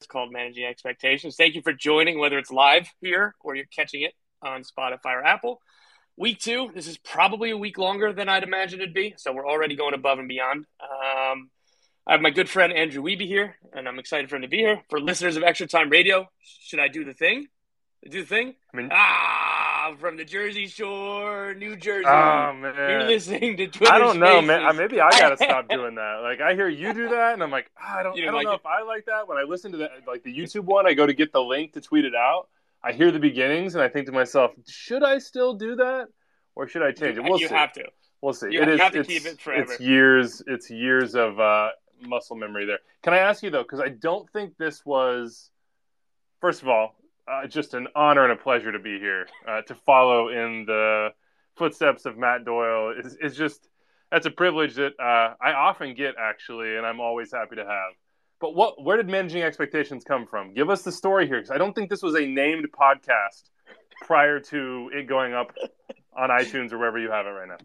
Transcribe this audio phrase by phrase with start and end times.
[0.00, 1.34] It's called Managing Expectations.
[1.34, 5.24] Thank you for joining, whether it's live here or you're catching it on Spotify or
[5.24, 5.60] Apple.
[6.16, 9.48] Week two, this is probably a week longer than I'd imagine it'd be, so we're
[9.48, 10.66] already going above and beyond.
[10.80, 11.50] Um,
[12.06, 14.58] I have my good friend Andrew Wiebe here, and I'm excited for him to be
[14.58, 14.82] here.
[14.88, 17.48] For listeners of Extra Time Radio, should I do the thing?
[18.08, 18.54] Do the thing?
[18.72, 22.06] I mean, ah, from the Jersey Shore, New Jersey.
[22.06, 23.92] Oh man, You're listening to Twitter.
[23.92, 24.60] I don't know, man.
[24.60, 24.78] Spaces.
[24.78, 26.20] Maybe I gotta stop doing that.
[26.22, 28.44] Like I hear you do that, and I'm like, ah, I don't, I don't like
[28.44, 28.56] know it?
[28.56, 29.26] if I like that.
[29.28, 31.72] When I listen to that, like the YouTube one, I go to get the link
[31.72, 32.48] to tweet it out.
[32.82, 36.08] I hear the beginnings, and I think to myself, should I still do that,
[36.54, 37.28] or should I change You, it?
[37.30, 37.54] We'll you see.
[37.54, 37.84] have to.
[38.20, 38.48] We'll see.
[38.52, 38.80] you it is.
[38.80, 39.72] have to it's, keep it forever.
[39.72, 40.42] It's years.
[40.46, 41.70] It's years of uh,
[42.02, 42.78] muscle memory there.
[43.02, 43.62] Can I ask you though?
[43.62, 45.50] Because I don't think this was.
[46.40, 46.94] First of all,
[47.28, 51.10] uh, just an honor and a pleasure to be here uh, to follow in the
[51.56, 52.94] footsteps of Matt Doyle.
[52.98, 53.68] is is just
[54.10, 57.92] that's a privilege that uh, I often get actually, and I'm always happy to have.
[58.40, 58.82] But what?
[58.82, 60.54] Where did managing expectations come from?
[60.54, 63.50] Give us the story here, because I don't think this was a named podcast
[64.06, 65.52] prior to it going up
[66.16, 67.56] on iTunes or wherever you have it right now.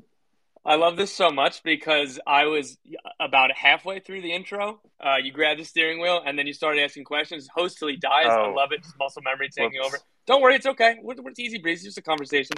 [0.65, 2.77] I love this so much because I was
[3.19, 4.79] about halfway through the intro.
[5.03, 7.49] Uh, you grabbed the steering wheel and then you started asking questions.
[7.53, 8.27] Host till he dies.
[8.27, 8.53] I Oh.
[8.53, 8.81] love it.
[8.83, 9.87] Just muscle memory taking Whoops.
[9.95, 9.97] over.
[10.25, 10.95] Don't worry, it's okay.
[11.01, 11.79] We're- It's easy breeze.
[11.79, 12.55] It's just a conversation.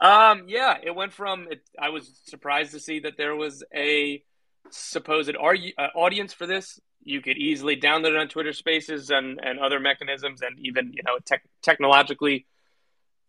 [0.00, 1.46] Um, yeah, it went from.
[1.48, 4.22] It, I was surprised to see that there was a
[4.70, 6.80] supposed uh, audience for this.
[7.04, 11.02] You could easily download it on Twitter Spaces and, and other mechanisms, and even you
[11.06, 12.46] know tech technologically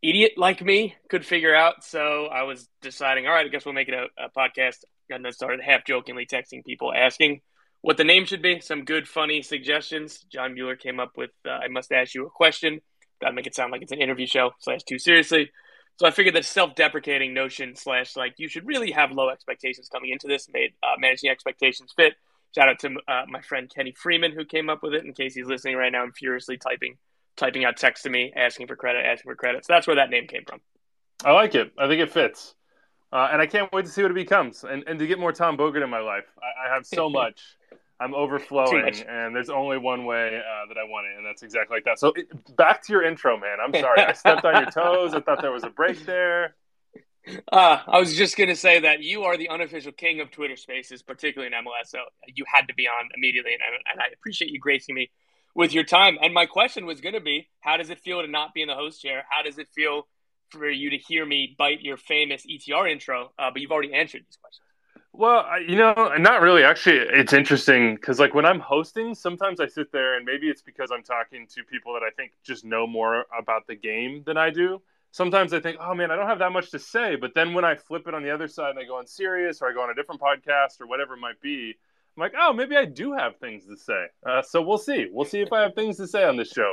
[0.09, 1.83] idiot like me could figure out.
[1.83, 4.83] So I was deciding, all right, I guess we'll make it a, a podcast.
[5.09, 7.41] And then started half jokingly texting people asking
[7.81, 8.59] what the name should be.
[8.59, 10.25] Some good, funny suggestions.
[10.31, 12.81] John Mueller came up with uh, I must ask you a question.
[13.21, 15.51] That'd make it sound like it's an interview show slash too seriously.
[15.97, 19.87] So I figured that self deprecating notion slash like you should really have low expectations
[19.89, 22.15] coming into this made uh, managing expectations fit.
[22.55, 25.05] Shout out to uh, my friend Kenny Freeman who came up with it.
[25.05, 26.97] In case he's listening right now, I'm furiously typing
[27.35, 29.65] typing out text to me asking for credit, asking for credit.
[29.65, 30.59] So that's where that name came from.
[31.23, 31.71] I like it.
[31.77, 32.55] I think it fits.
[33.11, 35.31] Uh, and I can't wait to see what it becomes and, and to get more
[35.31, 36.25] Tom Bogert in my life.
[36.41, 37.41] I, I have so much.
[37.97, 39.05] I'm overflowing, much.
[39.07, 41.97] and there's only one way uh, that I want it, and that's exactly like that.
[41.97, 43.59] So, it, back to your intro, man.
[43.63, 44.01] I'm sorry.
[44.01, 45.13] I stepped on your toes.
[45.13, 46.55] I thought there was a break there.
[47.51, 50.55] Uh, I was just going to say that you are the unofficial king of Twitter
[50.55, 51.87] Spaces, particularly in MLS.
[51.87, 51.97] So
[52.27, 55.09] you had to be on immediately, and I, and I appreciate you gracing me
[55.55, 56.17] with your time.
[56.21, 58.67] And my question was going to be, how does it feel to not be in
[58.67, 59.23] the host chair?
[59.29, 60.05] How does it feel
[60.49, 63.31] for you to hear me bite your famous ETR intro?
[63.39, 64.61] Uh, but you've already answered these questions.
[65.17, 66.63] Well, you know, not really.
[66.65, 70.61] Actually, it's interesting because, like, when I'm hosting, sometimes I sit there, and maybe it's
[70.61, 74.35] because I'm talking to people that I think just know more about the game than
[74.35, 74.81] I do.
[75.11, 77.15] Sometimes I think, oh man, I don't have that much to say.
[77.15, 79.61] But then when I flip it on the other side and I go on serious
[79.61, 81.77] or I go on a different podcast or whatever it might be,
[82.17, 84.05] I'm like, oh, maybe I do have things to say.
[84.25, 85.07] Uh, so we'll see.
[85.11, 86.71] We'll see if I have things to say on this show,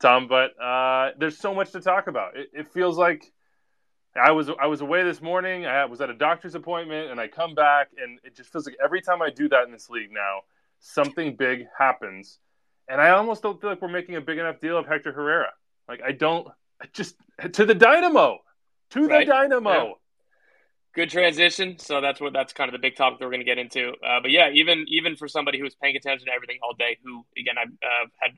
[0.00, 0.28] Tom.
[0.28, 2.36] But uh, there's so much to talk about.
[2.36, 3.32] It, it feels like
[4.14, 5.66] I was I was away this morning.
[5.66, 8.76] I was at a doctor's appointment, and I come back, and it just feels like
[8.82, 10.40] every time I do that in this league now,
[10.78, 12.38] something big happens,
[12.88, 15.50] and I almost don't feel like we're making a big enough deal of Hector Herrera.
[15.88, 16.46] Like I don't,
[16.80, 17.16] I just
[17.52, 18.38] to the Dynamo,
[18.90, 19.26] to Right.
[19.26, 19.70] the Dynamo.
[19.70, 19.92] Yeah.
[20.96, 21.78] Good transition.
[21.78, 23.90] So that's what that's kind of the big topic that we're going to get into.
[24.02, 26.96] Uh, but yeah, even even for somebody who was paying attention to everything all day,
[27.04, 28.30] who again I uh, had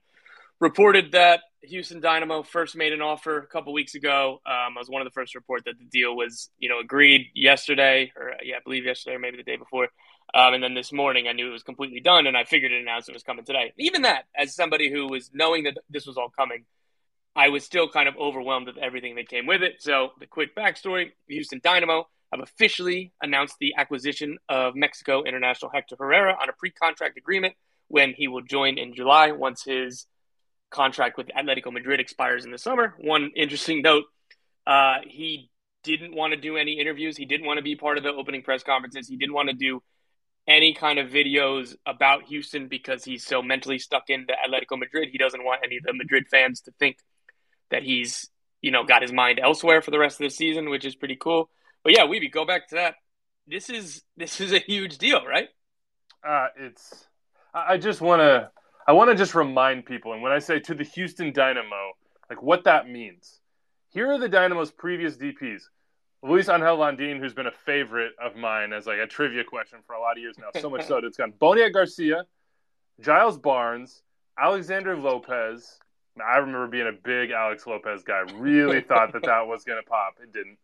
[0.58, 4.40] reported that Houston Dynamo first made an offer a couple weeks ago.
[4.44, 6.80] Um, I was one of the first to report that the deal was you know
[6.80, 9.86] agreed yesterday, or yeah, I believe yesterday or maybe the day before.
[10.34, 12.82] Um, and then this morning, I knew it was completely done, and I figured it
[12.82, 13.72] announced it was coming today.
[13.78, 16.64] Even that, as somebody who was knowing that this was all coming,
[17.36, 19.76] I was still kind of overwhelmed with everything that came with it.
[19.78, 25.96] So, the quick backstory Houston Dynamo have officially announced the acquisition of Mexico international Hector
[25.98, 27.54] Herrera on a pre contract agreement
[27.88, 30.06] when he will join in July once his
[30.70, 32.94] contract with Atletico Madrid expires in the summer.
[32.98, 34.04] One interesting note
[34.66, 35.50] uh, he
[35.82, 38.42] didn't want to do any interviews, he didn't want to be part of the opening
[38.42, 39.82] press conferences, he didn't want to do
[40.46, 45.10] any kind of videos about Houston because he's so mentally stuck into Atletico Madrid.
[45.12, 46.96] He doesn't want any of the Madrid fans to think
[47.70, 48.30] that he's,
[48.62, 51.16] you know, got his mind elsewhere for the rest of the season, which is pretty
[51.16, 51.50] cool.
[51.88, 52.96] But yeah, Wiebe, go back to that.
[53.46, 55.48] This is this is a huge deal, right?
[56.22, 57.06] Uh, it's
[57.54, 58.50] I just want to
[58.86, 61.92] I want to just remind people, and when I say to the Houston Dynamo,
[62.28, 63.40] like what that means.
[63.88, 65.62] Here are the Dynamo's previous DPs.
[66.22, 69.94] Luis Angel Landin, who's been a favorite of mine as like a trivia question for
[69.94, 71.32] a lot of years now, so much so that it's gone.
[71.40, 72.26] Boniek Garcia,
[73.00, 74.02] Giles Barnes,
[74.38, 75.78] Alexander Lopez.
[76.22, 78.24] I remember being a big Alex Lopez guy.
[78.34, 80.16] Really thought that that was going to pop.
[80.22, 80.58] It didn't.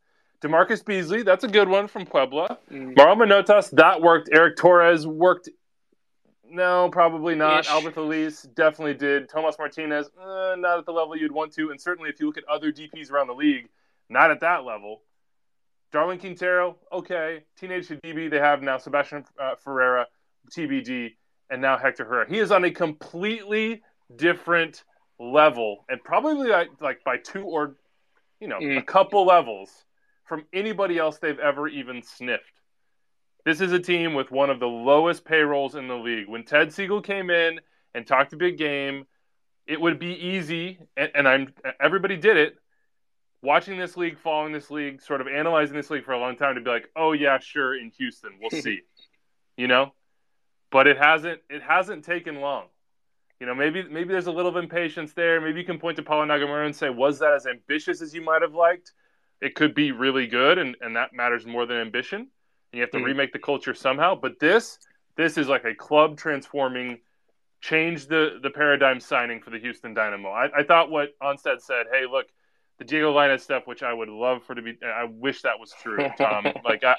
[0.44, 2.58] DaMarcus Beasley, that's a good one from Puebla.
[2.70, 2.94] Mm.
[2.96, 4.28] Mauro Manotas, that worked.
[4.30, 5.48] Erick Torres worked.
[6.46, 7.60] No, probably not.
[7.60, 7.68] Ish.
[7.68, 9.30] Alberth Elis definitely did.
[9.30, 11.70] Tomas Martinez, uh, not at the level you'd want to.
[11.70, 13.70] And certainly if you look at other DPs around the league,
[14.10, 15.00] not at that level.
[15.92, 17.44] Darwin Quintero, okay.
[17.58, 20.06] Teenage Hadebe, they have now Sebastian uh, Ferreira,
[20.54, 21.14] TBD,
[21.48, 22.28] and now Hector Herrera.
[22.28, 23.82] He is on a completely
[24.14, 24.84] different
[25.18, 27.76] level, and probably like, like by two or,
[28.40, 28.76] you know, mm.
[28.76, 29.70] a couple levels
[30.24, 32.60] from anybody else they've ever even sniffed.
[33.44, 36.28] This is a team with one of the lowest payrolls in the league.
[36.28, 37.60] When Ted Segal came in
[37.94, 39.04] and talked a big game,
[39.66, 42.56] it would be easy, and, and I'm everybody did it
[43.42, 46.54] watching this league, following this league, sort of analyzing this league for a long time
[46.54, 48.80] to be like, oh yeah, sure, in Houston, we'll see,
[49.56, 49.92] you know.
[50.70, 52.66] But it hasn't it hasn't taken long.
[53.40, 55.40] You know, maybe maybe there's a little of impatience there.
[55.40, 58.22] Maybe you can point to Paulo Nagamura and say, was that as ambitious as you
[58.22, 58.92] might have liked?
[59.40, 62.20] It could be really good, and, and that matters more than ambition.
[62.20, 62.28] And
[62.72, 63.04] you have to mm.
[63.04, 64.14] remake the culture somehow.
[64.14, 64.78] But this
[65.16, 67.00] this is like a club transforming,
[67.60, 70.30] change the the paradigm signing for the Houston Dynamo.
[70.30, 71.86] I, I thought what Onstad said.
[71.92, 72.26] Hey, look
[72.78, 74.76] the Diego Lainez stuff, which I would love for to be.
[74.84, 76.46] I wish that was true, Tom.
[76.64, 76.96] like I,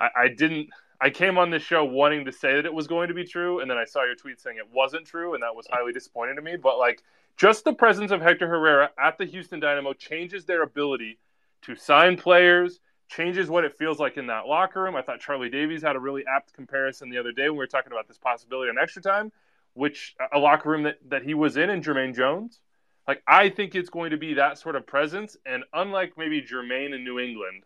[0.00, 0.68] I, I, didn't.
[1.00, 3.60] I came on this show wanting to say that it was going to be true,
[3.60, 6.36] and then I saw your tweet saying it wasn't true, and that was highly disappointing
[6.36, 6.56] to me.
[6.56, 7.02] But like,
[7.36, 11.18] just the presence of Hector Herrera at the Houston Dynamo changes their ability
[11.62, 14.96] to sign players, changes what it feels like in that locker room.
[14.96, 17.66] I thought Charlie Davies had a really apt comparison the other day when we were
[17.66, 19.32] talking about this possibility on extra time,
[19.74, 22.60] which a locker room that, that he was in in Jermaine Jones
[23.08, 26.94] like I think it's going to be that sort of presence, and unlike maybe Jermaine
[26.94, 27.64] in New England,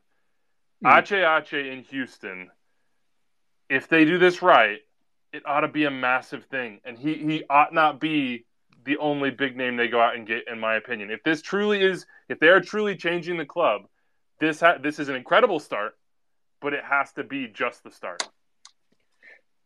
[0.82, 1.44] mm.
[1.44, 2.48] HH in Houston,
[3.68, 4.78] if they do this right,
[5.32, 8.44] it ought to be a massive thing, and he he ought not be
[8.84, 11.10] the only big name they go out and get, in my opinion.
[11.10, 13.82] If this truly is, if they are truly changing the club,
[14.40, 15.96] this ha- this is an incredible start,
[16.60, 18.28] but it has to be just the start.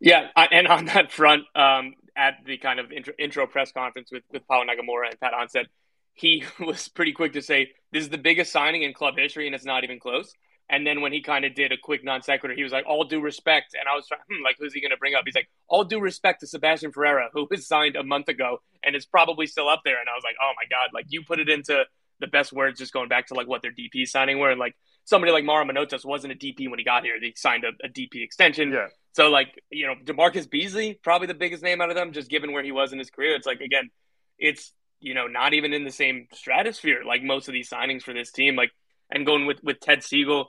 [0.00, 4.24] Yeah, and on that front, um, at the kind of intro, intro press conference with
[4.30, 5.66] with Paulo Nagamura and Pat Onstad,
[6.14, 9.54] he was pretty quick to say this is the biggest signing in club history, and
[9.54, 10.32] it's not even close.
[10.68, 13.04] And then when he kind of did a quick non sequitur, he was like, "All
[13.04, 15.22] due respect," and I was trying, hmm, like, who's he going to bring up?
[15.24, 18.96] He's like, "All due respect to Sebastian Ferreira, who was signed a month ago and
[18.96, 21.38] is probably still up there." And I was like, "Oh my god!" Like you put
[21.38, 21.84] it into
[22.18, 24.74] the best words, just going back to like what their DP signing were, and like
[25.04, 27.88] somebody like Mauro Manotas wasn't a DP when he got here; he signed a, a
[27.88, 28.72] DP extension.
[28.72, 28.88] Yeah.
[29.12, 32.52] So like you know, DaMarcus Beasley, probably the biggest name out of them, just given
[32.52, 33.36] where he was in his career.
[33.36, 33.90] It's like again,
[34.36, 38.12] it's you know not even in the same stratosphere like most of these signings for
[38.12, 38.56] this team.
[38.56, 38.72] Like
[39.10, 40.46] and going with with Ted Segal,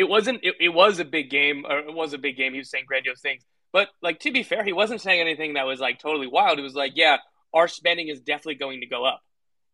[0.00, 0.40] it wasn't.
[0.42, 2.52] It, it was a big game, or it was a big game.
[2.52, 5.66] He was saying grandiose things, but like to be fair, he wasn't saying anything that
[5.66, 6.58] was like totally wild.
[6.58, 7.18] It was like, yeah,
[7.54, 9.20] our spending is definitely going to go up.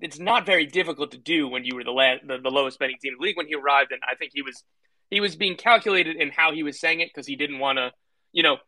[0.00, 2.98] It's not very difficult to do when you were the, la- the, the lowest spending
[3.00, 4.62] team in the league when he arrived, and I think he was
[5.10, 7.92] he was being calculated in how he was saying it because he didn't want to
[8.36, 8.58] you know,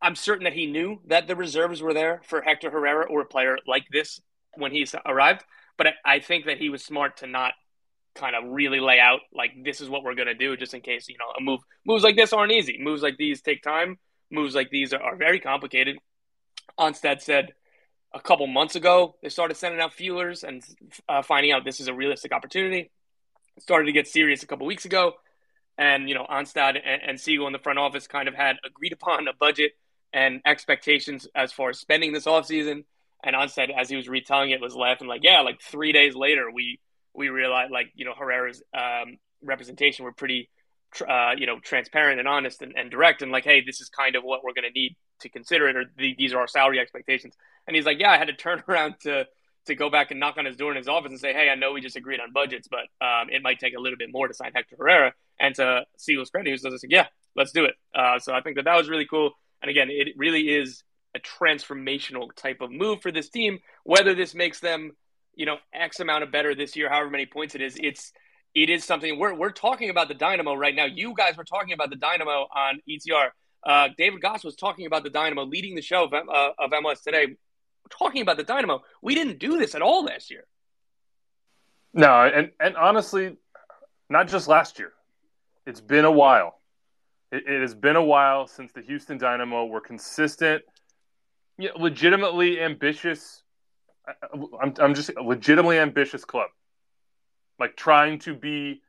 [0.00, 3.26] I'm certain that he knew that the reserves were there for Hector Herrera or a
[3.26, 4.20] player like this
[4.54, 5.44] when he arrived.
[5.76, 7.52] But I, I think that he was smart to not
[8.16, 10.80] kind of really lay out like this is what we're going to do just in
[10.80, 12.78] case you know a move moves like this aren't easy.
[12.80, 13.98] Moves like these take time.
[14.30, 15.98] Moves like these are, are very complicated.
[16.78, 17.52] Onstad said
[18.14, 20.64] a couple months ago they started sending out feelers and
[21.08, 22.90] uh, finding out this is a realistic opportunity.
[23.56, 25.12] It started to get serious a couple weeks ago.
[25.78, 28.92] And you know Onstad and, and Segal in the front office kind of had agreed
[28.92, 29.72] upon a budget
[30.12, 32.84] and expectations as far as spending this offseason.
[33.22, 36.50] And Onstad, as he was retelling it, was laughing like, "Yeah, like three days later,
[36.50, 36.78] we
[37.16, 40.50] we realized like you know Herrera's um, representation were pretty
[41.06, 44.16] uh, you know transparent and honest and, and, direct, and like, hey, this is kind
[44.16, 46.78] of what we're going to need to consider it, or the, these are our salary
[46.78, 47.34] expectations."
[47.66, 49.26] And he's like, "Yeah, I had to turn around to."
[49.66, 51.56] to go back and knock on his door in his office and say, "Hey, I
[51.56, 54.28] know we just agreed on budgets, but um, it might take a little bit more
[54.28, 57.74] to sign Hector Herrera." And to see Segal's credit, he says, "Yeah, let's do it."
[57.92, 59.32] Uh, so I think that that was really cool.
[59.62, 60.84] And again, it really is
[61.16, 63.58] a transformational type of move for this team.
[63.84, 64.92] Whether this makes them,
[65.36, 68.12] you know, X amount of better this year, however many points it is, it's
[68.54, 70.86] it is something we're we're talking about the Dynamo right now.
[70.86, 73.28] You guys were talking about the Dynamo on ETR.
[73.64, 77.02] Uh, David Goss was talking about the Dynamo, leading the show of, uh, of MLS
[77.02, 77.36] today,
[77.90, 78.82] talking about the Dynamo.
[79.02, 80.44] We didn't do this at all last year.
[81.92, 83.36] No, and and honestly,
[84.08, 84.92] not just last year.
[85.66, 86.60] It's been a while.
[87.32, 90.62] It, it, has been a while since the Houston Dynamo were consistent
[91.58, 93.42] yeah, legitimately ambitious.
[94.60, 96.50] I'm I'm just legitimately ambitious club,
[97.58, 98.82] like trying to be,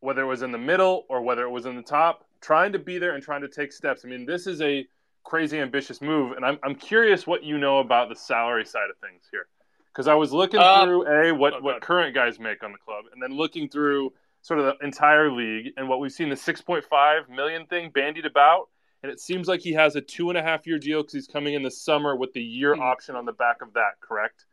[0.00, 2.78] whether it was in the middle or whether it was in the top, trying to
[2.78, 4.04] be there and trying to take steps.
[4.04, 4.86] I mean, this is a
[5.24, 8.96] crazy ambitious move, and I'm I'm curious what you know about the salary side of
[8.98, 9.46] things here,
[9.92, 12.78] because I was looking um, through a what oh, what current guys make on the
[12.78, 16.34] club, and then looking through sort of the entire league and what we've seen the
[16.34, 18.68] 6.5 million thing bandied about
[19.02, 21.26] and it seems like he has a two and a half year deal because he's
[21.26, 22.82] coming in the summer with the year mm-hmm.
[22.82, 24.00] option on the back of that.
[24.00, 24.44] Correct.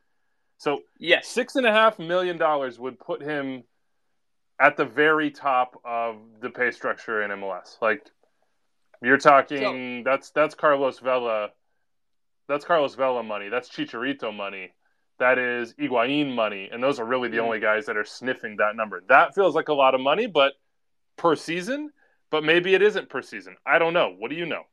[0.58, 3.64] So yes, six and a half million dollars would put him
[4.60, 7.78] at the very top of the pay structure in MLS.
[7.82, 8.10] Like
[9.02, 11.50] you're talking, so, that's that's Carlos Vela,
[12.48, 13.50] that's Carlos Vela money.
[13.50, 14.72] That's Chicharito money.
[15.20, 17.46] That is Higuain money, and those are really the mm-hmm.
[17.46, 19.04] only guys that are sniffing that number.
[19.10, 20.54] That feels like a lot of money, but
[21.18, 21.92] per season,
[22.30, 23.56] but maybe it isn't per season.
[23.66, 24.14] I don't know.
[24.18, 24.64] What do you know?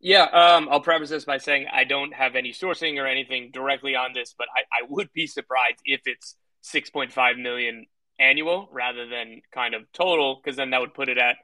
[0.00, 3.94] Yeah, um, I'll preface this by saying I don't have any sourcing or anything directly
[3.94, 7.86] on this, but I, I would be surprised if it's 6.5 million
[8.18, 11.36] annual rather than kind of total, because then that would put it at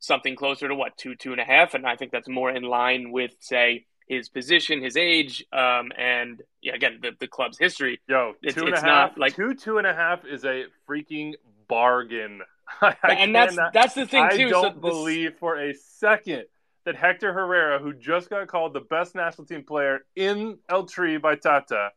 [0.00, 2.64] something closer to what two, two and a half, and I think that's more in
[2.64, 8.00] line with say his position, his age, um, and yeah, again the, the club's history.
[8.08, 10.64] Yo, it's, two and it's a half, like two two and a half is a
[10.88, 11.34] freaking
[11.68, 12.40] bargain.
[13.02, 14.46] and that's that's the thing too.
[14.46, 16.44] I don't so believe for a second
[16.84, 21.18] that Hector Herrera, who just got called the best national team player in El Tri
[21.18, 21.90] by Tata,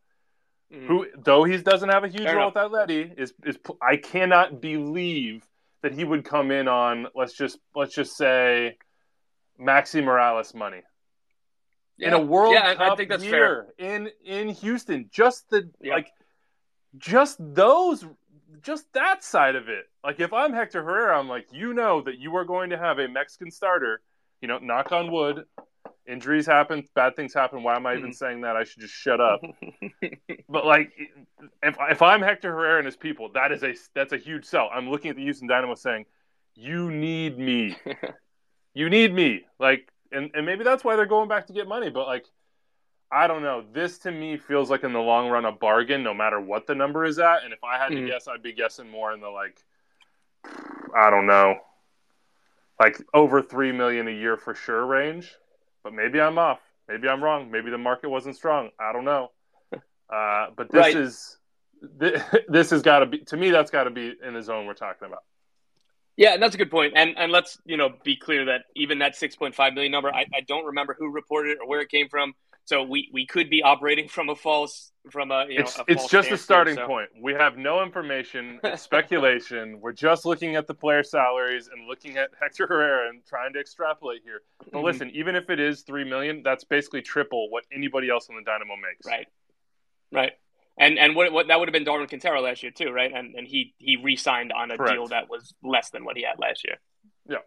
[0.74, 0.86] mm.
[0.86, 2.72] who though he doesn't have a huge Fair role enough.
[2.72, 5.48] with Atleti, is is I cannot believe
[5.82, 8.78] that he would come in on let's just let's just say
[9.60, 10.82] Maxi Morales money.
[11.98, 12.10] Yeah.
[12.10, 13.96] In a World yeah, Cup I think that's year fair.
[13.96, 15.94] in in Houston, just the yeah.
[15.94, 16.12] like
[16.98, 18.06] just those
[18.62, 19.86] just that side of it.
[20.04, 23.00] Like if I'm Hector Herrera, I'm like, you know that you are going to have
[23.00, 24.02] a Mexican starter.
[24.42, 25.46] You know, knock on wood.
[26.08, 27.64] Injuries happen, bad things happen.
[27.64, 28.12] Why am I even hmm.
[28.12, 28.56] saying that?
[28.56, 29.42] I should just shut up.
[30.50, 30.92] but like,
[31.64, 34.70] if if I'm Hector Herrera and his people, that is a that's a huge sell.
[34.72, 36.06] I'm looking at the Houston Dynamo saying,
[36.56, 37.76] you need me.
[38.74, 39.46] you need me.
[39.60, 41.90] Like, and and maybe that's why they're going back to get money.
[41.90, 42.26] But like,
[43.16, 43.64] I don't know.
[43.72, 46.76] This to me feels like in the long run a bargain, no matter what the
[46.76, 47.46] number is at.
[47.46, 48.08] And if I had to mm-hmm.
[48.08, 49.64] guess, I'd be guessing more in the like,
[50.94, 51.56] I don't know,
[52.78, 55.34] like over three million a year for sure range.
[55.82, 56.60] But maybe I'm off.
[56.90, 57.50] Maybe I'm wrong.
[57.50, 58.72] Maybe the market wasn't strong.
[58.78, 59.32] I don't know.
[60.08, 60.96] Uh, but this right.
[60.96, 61.38] is
[61.82, 63.50] this, this has got to be to me.
[63.50, 65.24] That's got to be in the zone we're talking about.
[66.16, 66.94] Yeah, and that's a good point.
[66.96, 70.14] And and let's you know be clear that even that six point five million number,
[70.14, 72.36] I, I don't remember who reported it or where it came from.
[72.66, 75.84] So we, we could be operating from a false from a you know it's, a
[75.88, 76.88] it's just a starting so.
[76.88, 77.10] point.
[77.22, 78.60] We have no information.
[78.64, 79.80] It's speculation.
[79.80, 83.60] We're just looking at the player salaries and looking at Hector Herrera and trying to
[83.60, 84.42] extrapolate here.
[84.58, 84.86] But mm-hmm.
[84.86, 88.42] listen, even if it is three million, that's basically triple what anybody else on the
[88.42, 89.06] Dynamo makes.
[89.06, 89.28] Right.
[90.12, 90.34] Right.
[90.78, 93.12] And and what, what that would have been Darwin Quintero last year too, right?
[93.14, 94.94] And and he he re-signed on a Correct.
[94.94, 96.78] deal that was less than what he had last year.
[97.30, 97.38] Yeah.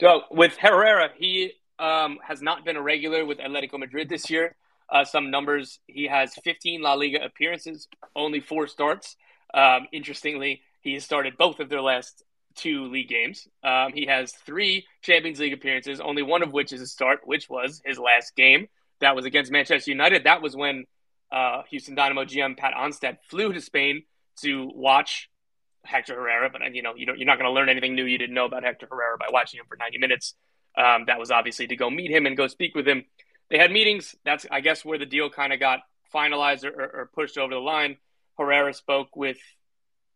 [0.00, 4.54] So with Herrera, he um, has not been a regular with Atletico Madrid this year.
[4.88, 9.16] Uh, some numbers: he has 15 La Liga appearances, only four starts.
[9.54, 13.48] Um, interestingly, he has started both of their last two league games.
[13.62, 17.48] Um, he has three Champions League appearances, only one of which is a start, which
[17.48, 18.68] was his last game.
[19.00, 20.24] That was against Manchester United.
[20.24, 20.84] That was when
[21.32, 24.02] uh, Houston Dynamo GM Pat Onstad flew to Spain
[24.42, 25.30] to watch
[25.84, 26.50] Hector Herrera.
[26.50, 28.64] But you know, you you're not going to learn anything new you didn't know about
[28.64, 30.34] Hector Herrera by watching him for 90 minutes.
[30.76, 33.04] Um, that was obviously to go meet him and go speak with him.
[33.50, 34.14] They had meetings.
[34.24, 35.80] That's, I guess, where the deal kind of got
[36.14, 37.96] finalized or, or, pushed over the line.
[38.38, 39.38] Herrera spoke with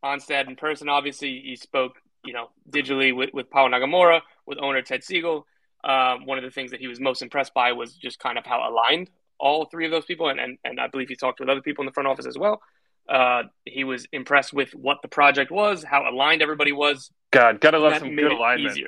[0.05, 0.89] Onstad in person.
[0.89, 5.45] Obviously, he spoke, you know, digitally with, with Pau Nagamura, with owner Ted Segal.
[5.83, 8.47] Um, one of the things that he was most impressed by was just kind of
[8.47, 11.49] how aligned all three of those people, and, and, and I believe he talked with
[11.49, 12.63] other people in the front office as well.
[13.09, 17.11] Uh, he was impressed with what the project was, how aligned everybody was.
[17.31, 18.79] God, gotta love some good alignment.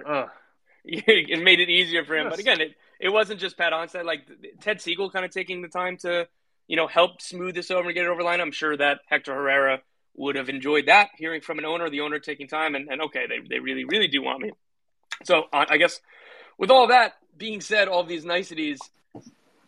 [0.89, 2.27] it made it easier for him.
[2.27, 2.33] Yes.
[2.33, 4.05] But again, it, it wasn't just Pat Onstad.
[4.05, 4.27] Like
[4.61, 6.29] Ted Segal kind of taking the time to,
[6.69, 8.41] you know, help smooth this over and get it over line.
[8.41, 9.81] I'm sure that Hector Herrera
[10.15, 13.27] would have enjoyed that, hearing from an owner, the owner taking time, and, and okay,
[13.27, 14.53] they, they really, really do want me.
[15.25, 16.01] So uh, I guess
[16.57, 18.79] with all that being said, all these niceties,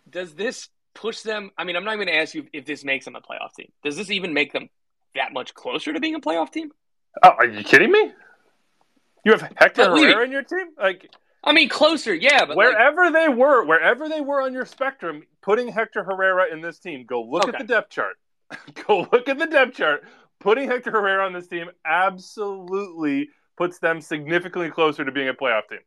[0.08, 1.50] does this push them?
[1.58, 3.54] I mean, I'm not even going to ask you if this makes them a playoff
[3.56, 3.70] team.
[3.84, 4.70] Does this even make them
[5.14, 6.70] that much closer to being a playoff team?
[7.22, 8.12] Oh, are you kidding me?
[9.28, 10.68] You have Hector Herrera in your team?
[10.78, 11.10] Like
[11.44, 13.12] I mean closer, yeah, but wherever like...
[13.12, 17.22] they were, wherever they were on your spectrum, putting Hector Herrera in this team, go
[17.22, 17.52] look okay.
[17.52, 18.16] at the depth chart.
[18.86, 20.04] go look at the depth chart.
[20.40, 25.68] Putting Hector Herrera on this team absolutely puts them significantly closer to being a playoff
[25.68, 25.80] team.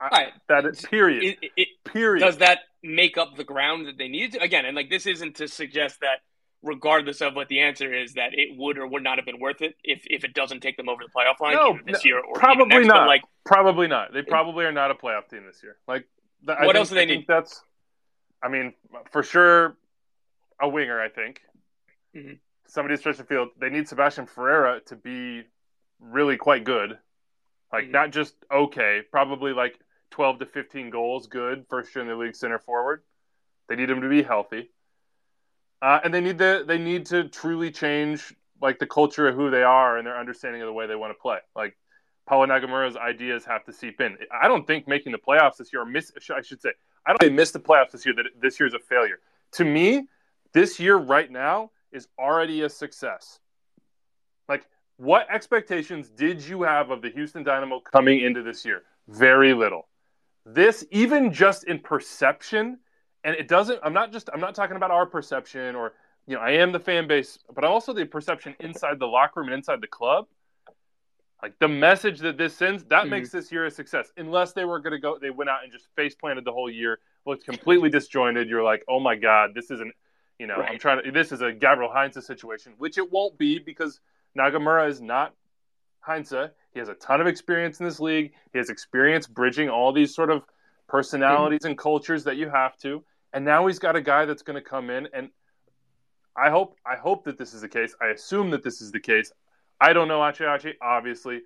[0.00, 0.32] Right.
[0.48, 1.36] That is, period.
[1.42, 2.24] It, it, period.
[2.24, 4.42] Does that make up the ground that they needed to?
[4.42, 6.20] Again, and like this isn't to suggest that
[6.62, 9.62] regardless of what the answer is, that it would or would not have been worth
[9.62, 12.20] it if, if it doesn't take them over the playoff line no, this no, year
[12.20, 13.06] or probably next, not.
[13.06, 14.12] like probably not.
[14.12, 15.76] They probably are not a playoff team this year.
[15.88, 16.06] Like
[16.44, 17.24] what think, else do they need?
[17.26, 17.62] That's.
[18.42, 18.72] I mean,
[19.10, 19.76] for sure,
[20.60, 21.00] a winger.
[21.00, 21.42] I think
[22.16, 22.34] mm-hmm.
[22.66, 23.48] somebody stretch the field.
[23.60, 25.42] They need Sebastian Ferreira to be
[26.00, 26.98] really quite good,
[27.72, 27.92] like mm-hmm.
[27.92, 29.00] not just okay.
[29.10, 29.78] Probably like
[30.10, 33.02] twelve to fifteen goals, good first year in the league center forward.
[33.68, 34.70] They need him to be healthy,
[35.82, 39.50] uh, and they need the they need to truly change like the culture of who
[39.50, 41.38] they are and their understanding of the way they want to play.
[41.56, 41.76] Like
[42.26, 44.16] Paulo Nagamura's ideas have to seep in.
[44.30, 46.70] I don't think making the playoffs this year, or miss, I should say,
[47.06, 48.14] I don't think missed the playoffs this year.
[48.14, 49.18] That this year is a failure.
[49.52, 50.06] To me,
[50.52, 53.40] this year right now is already a success.
[54.48, 58.82] Like, what expectations did you have of the Houston Dynamo coming into this year?
[59.08, 59.88] Very little.
[60.46, 62.78] This, even just in perception,
[63.24, 63.80] and it doesn't.
[63.82, 64.30] I'm not just.
[64.32, 65.92] I'm not talking about our perception, or
[66.26, 69.48] you know, I am the fan base, but also the perception inside the locker room
[69.48, 70.26] and inside the club.
[71.42, 73.10] Like the message that this sends, that mm-hmm.
[73.10, 74.12] makes this year a success.
[74.16, 76.70] Unless they were going to go, they went out and just face planted the whole
[76.70, 78.48] year, looked completely disjointed.
[78.48, 79.92] You're like, oh my god, this isn't,
[80.38, 80.70] you know, right.
[80.70, 81.10] I'm trying to.
[81.10, 84.00] This is a Gabriel Heinze situation, which it won't be because
[84.38, 85.34] Nagamura is not
[86.00, 86.50] Heinze.
[86.72, 88.32] He has a ton of experience in this league.
[88.52, 90.44] He has experience bridging all these sort of
[90.88, 91.68] personalities mm-hmm.
[91.68, 93.02] and cultures that you have to.
[93.32, 95.30] And now he's got a guy that's going to come in and
[96.36, 97.94] I hope I hope that this is the case.
[98.00, 99.32] I assume that this is the case.
[99.80, 100.76] I don't know Ache.
[100.80, 101.40] Obviously,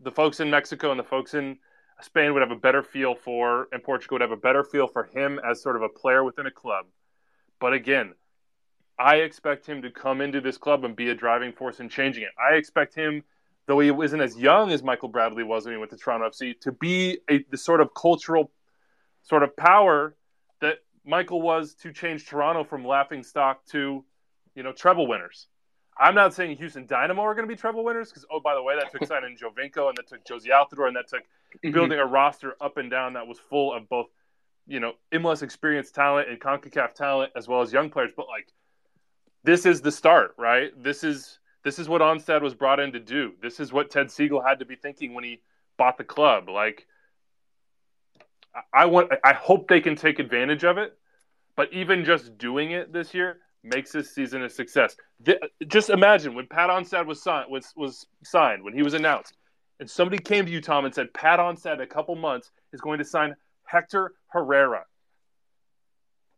[0.00, 1.58] the folks in Mexico and the folks in
[2.00, 5.04] Spain would have a better feel for, and Portugal would have a better feel for
[5.04, 6.86] him as sort of a player within a club.
[7.60, 8.14] But again,
[8.98, 12.24] I expect him to come into this club and be a driving force in changing
[12.24, 12.30] it.
[12.38, 13.22] I expect him,
[13.66, 16.58] though he isn't as young as Michael Bradley was when he went to Toronto FC,
[16.60, 18.50] to be a the sort of cultural
[19.22, 20.14] sort of power
[21.08, 24.04] Michael was to change Toronto from laughing stock to,
[24.54, 25.46] you know, treble winners.
[25.98, 28.62] I'm not saying Houston Dynamo are going to be treble winners because, oh, by the
[28.62, 31.72] way, that took signing Giovinco and that took Jozy Altidore and that took mm-hmm.
[31.72, 34.08] building a roster up and down that was full of both,
[34.66, 38.12] you know, MLS experienced talent and CONCACAF talent as well as young players.
[38.14, 38.52] But like,
[39.44, 40.70] this is the start, right?
[40.80, 43.32] This is this is what Onstad was brought in to do.
[43.40, 45.40] This is what Ted Segal had to be thinking when he
[45.78, 46.48] bought the club.
[46.48, 46.86] Like,
[48.72, 50.96] I want, I hope they can take advantage of it.
[51.56, 54.96] But even just doing it this year makes this season a success.
[55.66, 59.34] Just imagine when Pat Onstad was signed, was, was signed when he was announced,
[59.80, 62.80] and somebody came to you, Tom, and said Pat Onstad in a couple months is
[62.80, 64.84] going to sign Hector Herrera.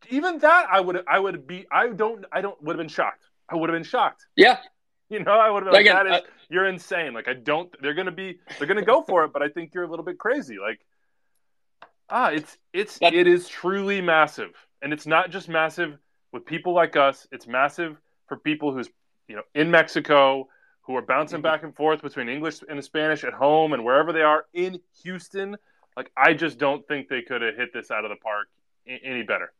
[0.09, 3.25] Even that, I would, I would be, I don't, I don't would have been shocked.
[3.47, 4.25] I would have been shocked.
[4.35, 4.57] Yeah,
[5.09, 7.13] you know, I would have been like, Again, that is, uh, you're insane.
[7.13, 9.49] Like, I don't, they're going to be, they're going to go for it, but I
[9.49, 10.57] think you're a little bit crazy.
[10.59, 10.79] Like,
[12.11, 14.51] ah, it's, it's, it is truly massive.
[14.81, 15.97] And it's not just massive
[16.31, 17.97] with people like us, it's massive
[18.27, 18.89] for people who's
[19.27, 20.47] you know in Mexico
[20.81, 21.43] who are bouncing mm-hmm.
[21.43, 25.55] back and forth between English and Spanish at home and wherever they are in Houston.
[25.95, 28.47] Like I just don't think they could have hit this out of the park
[28.87, 29.51] any better.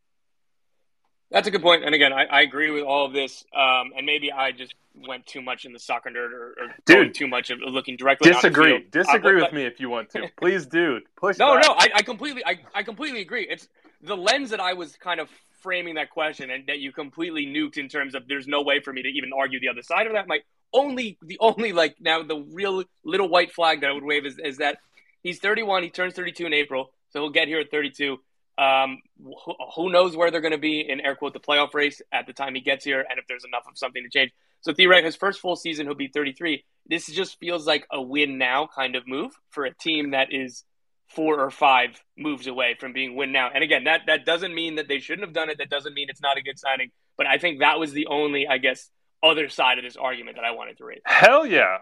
[1.31, 1.85] That's a good point.
[1.85, 3.45] And again, I, I agree with all of this.
[3.55, 7.15] Um, and maybe I just went too much in the soccer nerd or, or Dude,
[7.15, 8.31] too much of looking directly.
[8.31, 8.85] Disagree.
[8.91, 10.27] Disagree uh, with me if you want to.
[10.37, 10.99] Please do.
[11.15, 11.37] Push.
[11.37, 11.65] No, back.
[11.65, 11.73] no.
[11.73, 13.47] I, I completely, I, I completely agree.
[13.49, 13.69] It's
[14.01, 15.29] the lens that I was kind of
[15.61, 18.91] framing that question and that you completely nuked in terms of there's no way for
[18.91, 20.27] me to even argue the other side of that.
[20.27, 20.39] My
[20.73, 24.37] only the only like now the real little white flag that I would wave is,
[24.39, 24.79] is that
[25.21, 25.83] he's 31.
[25.83, 28.17] He turns 32 in April, so he'll get here at 32.
[28.57, 32.01] Um, who, who knows where they're going to be in air quote the playoff race
[32.11, 34.31] at the time he gets here, and if there's enough of something to change.
[34.61, 36.63] So theoretically, his first full season, he'll be 33.
[36.85, 40.63] This just feels like a win now kind of move for a team that is
[41.07, 43.49] four or five moves away from being win now.
[43.53, 45.57] And again, that that doesn't mean that they shouldn't have done it.
[45.57, 46.91] That doesn't mean it's not a good signing.
[47.17, 48.89] But I think that was the only, I guess,
[49.23, 51.01] other side of this argument that I wanted to raise.
[51.05, 51.77] Hell yeah.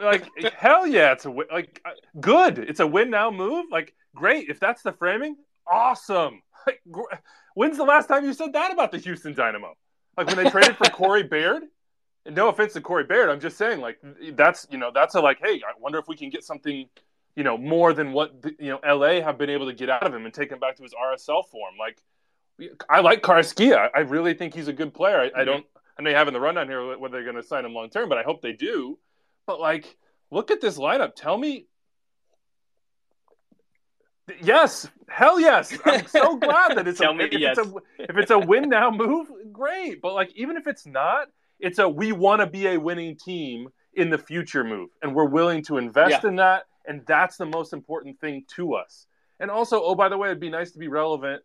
[0.00, 1.46] Like hell yeah, it's a win.
[1.52, 1.90] Like uh,
[2.20, 2.58] good.
[2.58, 3.66] It's a win now move.
[3.70, 4.48] Like great.
[4.48, 6.42] If that's the framing, awesome.
[6.66, 6.82] Like,
[7.54, 9.74] when's the last time you said that about the Houston Dynamo?
[10.16, 11.62] Like when they traded for Corey Baird.
[12.24, 14.00] And no offense to Corey Baird, I'm just saying like
[14.32, 16.88] that's you know that's a like hey I wonder if we can get something
[17.36, 20.04] you know, more than what the, you know LA have been able to get out
[20.04, 21.74] of him and take him back to his RSL form.
[21.78, 22.02] Like,
[22.88, 23.90] I like Carrasquilla.
[23.94, 25.20] I really think he's a good player.
[25.20, 25.38] I, mm-hmm.
[25.38, 25.66] I don't.
[25.98, 27.88] I know you have in the rundown here whether they're going to sign him long
[27.88, 28.98] term, but I hope they do.
[29.46, 29.96] But like,
[30.30, 31.14] look at this lineup.
[31.14, 31.66] Tell me.
[34.42, 35.76] Yes, hell yes.
[35.84, 37.56] I'm so glad that it's a, if, yes.
[37.58, 40.02] it's a if it's a win now move, great.
[40.02, 41.28] But like, even if it's not,
[41.60, 45.28] it's a we want to be a winning team in the future move, and we're
[45.28, 46.28] willing to invest yeah.
[46.28, 49.06] in that And that's the most important thing to us.
[49.40, 51.42] And also, oh, by the way, it'd be nice to be relevant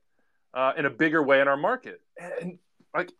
[0.53, 2.01] uh, in a bigger way in our market.
[2.41, 2.57] And
[2.93, 3.11] like,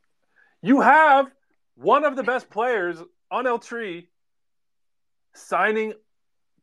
[0.61, 1.31] you have
[1.75, 2.97] one of the best players
[3.29, 4.07] on El Tri
[5.33, 5.93] signing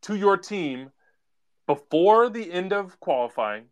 [0.03, 0.91] to your team
[1.67, 3.67] before the end of qualifying,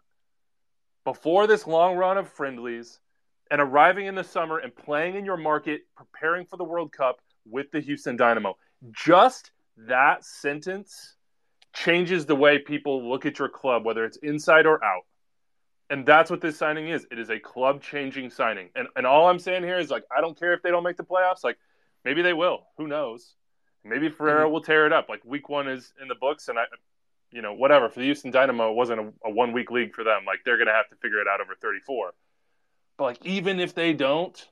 [1.05, 3.01] before this long run of friendlies,
[3.51, 7.21] and arriving in the summer and playing in your market, preparing for the World Cup
[7.49, 8.57] with the Houston Dynamo.
[8.93, 11.17] Just that sentence
[11.73, 15.03] changes the way people look at your club, whether it's inside or out.
[15.89, 17.07] And that's what this signing is.
[17.13, 18.71] It is a club changing signing.
[18.75, 20.97] And and all I'm saying here is like I don't care if they don't make
[20.97, 21.45] the playoffs.
[21.45, 21.59] Like
[22.05, 22.67] maybe they will.
[22.79, 23.37] Who knows?
[23.89, 24.53] Maybe Ferreira mm-hmm.
[24.53, 25.09] will tear it up.
[25.09, 26.65] Like week one is in the books, and I,
[27.31, 30.05] you know, whatever for the Houston Dynamo, it wasn't a, a one week league for
[30.05, 30.25] them.
[30.27, 32.13] Like they're gonna have to figure it out over 34.
[32.97, 34.49] But like even if they don't,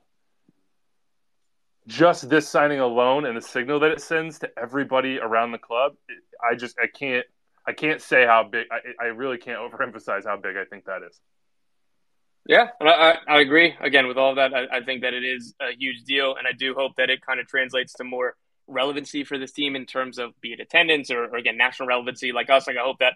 [1.87, 5.93] just this signing alone and the signal that it sends to everybody around the club,
[6.07, 7.25] it, I just I can't
[7.67, 8.67] I can't say how big.
[8.71, 11.19] I, I really can't overemphasize how big I think that is.
[12.47, 13.73] Yeah, I, I agree.
[13.81, 16.47] Again, with all of that, I, I think that it is a huge deal, and
[16.47, 18.35] I do hope that it kind of translates to more
[18.67, 22.31] relevancy for this team in terms of be it attendance or, or again national relevancy.
[22.31, 23.13] Like us, like I hope that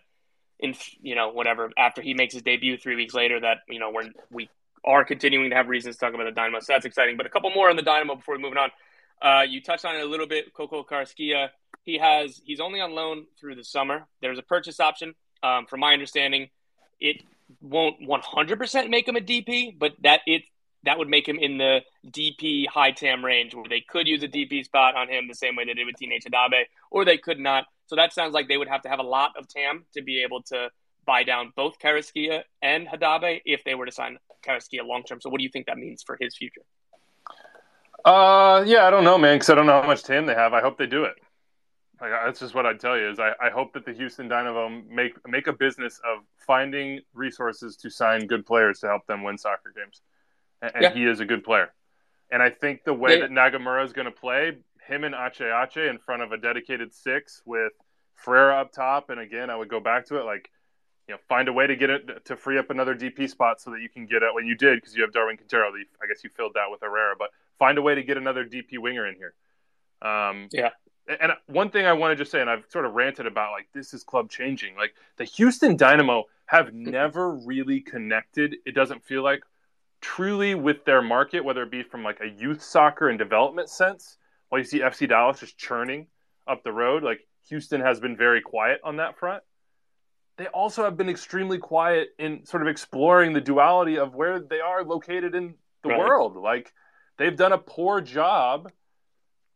[0.59, 3.91] in you know whatever after he makes his debut three weeks later, that you know
[3.91, 4.49] we're we
[4.85, 6.59] are continuing to have reasons to talk about the Dynamo.
[6.59, 7.17] So that's exciting.
[7.17, 8.69] But a couple more on the Dynamo before we move on.
[9.21, 10.53] Uh, you touched on it a little bit.
[10.53, 11.49] Coco Carrasquilla.
[11.83, 14.07] He has he's only on loan through the summer.
[14.21, 15.15] There's a purchase option.
[15.41, 16.49] Um, from my understanding,
[16.99, 17.23] it
[17.61, 20.43] won't 100% make him a DP, but that it
[20.83, 24.27] that would make him in the DP high TAM range where they could use a
[24.27, 27.39] DP spot on him the same way they did with Teenage Hadebe, or they could
[27.39, 27.65] not.
[27.87, 30.23] So that sounds like they would have to have a lot of TAM to be
[30.23, 30.69] able to
[31.05, 35.19] buy down both Carrasquilla and Hadebe if they were to sign Carrasquilla long term.
[35.21, 36.61] So what do you think that means for his future?
[38.05, 40.53] Uh, yeah, I don't know, man, because I don't know how much TAM they have.
[40.53, 41.15] I hope they do it.
[42.01, 44.69] Like, that's just what I'd tell you is I, I hope that the Houston Dynamo
[44.69, 49.37] make make a business of finding resources to sign good players to help them win
[49.37, 50.01] soccer games,
[50.61, 50.93] and, yeah.
[50.93, 51.73] he is a good player.
[52.31, 55.77] And I think the way they, that Nagamura is going to play, him and HH
[55.77, 57.73] in front of a dedicated six with
[58.15, 60.49] Ferreira up top, and again, I would go back to it like
[61.09, 63.71] you know, find a way to get it to free up another DP spot so
[63.71, 65.69] that you can get it when you did because you have Darwin Quintero.
[65.69, 68.77] I guess you filled that with Herrera, but find a way to get another DP
[68.77, 69.33] winger in here.
[70.03, 70.69] Um, yeah.
[71.19, 73.67] And one thing I want to just say, and I've sort of ranted about, like
[73.73, 74.75] this is club changing.
[74.75, 78.57] Like the Houston Dynamo have never really connected.
[78.67, 79.41] It doesn't feel like
[80.01, 84.17] truly with their market, whether it be from like a youth soccer and development sense.
[84.49, 86.07] While you see FC Dallas just churning
[86.47, 89.43] up the road, like Houston has been very quiet on that front
[90.39, 94.61] they also have been extremely quiet in sort of exploring the duality of where they
[94.61, 95.99] are located in the right.
[95.99, 96.37] world.
[96.37, 96.71] Like
[97.17, 98.71] they've done a poor job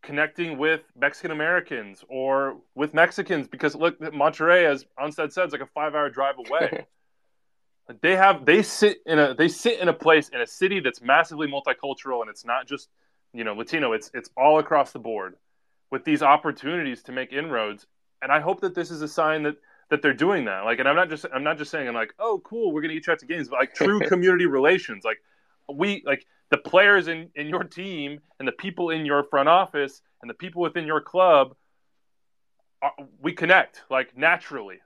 [0.02, 5.62] connecting with Mexican Americans or with Mexicans because look, Monterrey, as Onstad said, is like
[5.62, 6.86] a five-hour drive away.
[8.02, 11.02] they have they sit in a they sit in a place in a city that's
[11.02, 12.90] massively multicultural and it's not just
[13.34, 13.94] you know Latino.
[13.94, 15.36] It's it's all across the board
[15.92, 17.86] with these opportunities to make inroads.
[18.22, 19.58] And I hope that this is a sign that
[19.90, 20.62] that they're doing that.
[20.62, 22.94] Like, and I'm not just I'm not just saying I'm like, oh, cool, we're gonna
[22.94, 25.04] eat you out to games, but like true community relations.
[25.04, 25.18] Like,
[25.72, 30.02] we like the players in in your team and the people in your front office
[30.22, 31.56] and the people within your club.
[32.82, 32.92] Are,
[33.22, 34.80] we connect like naturally,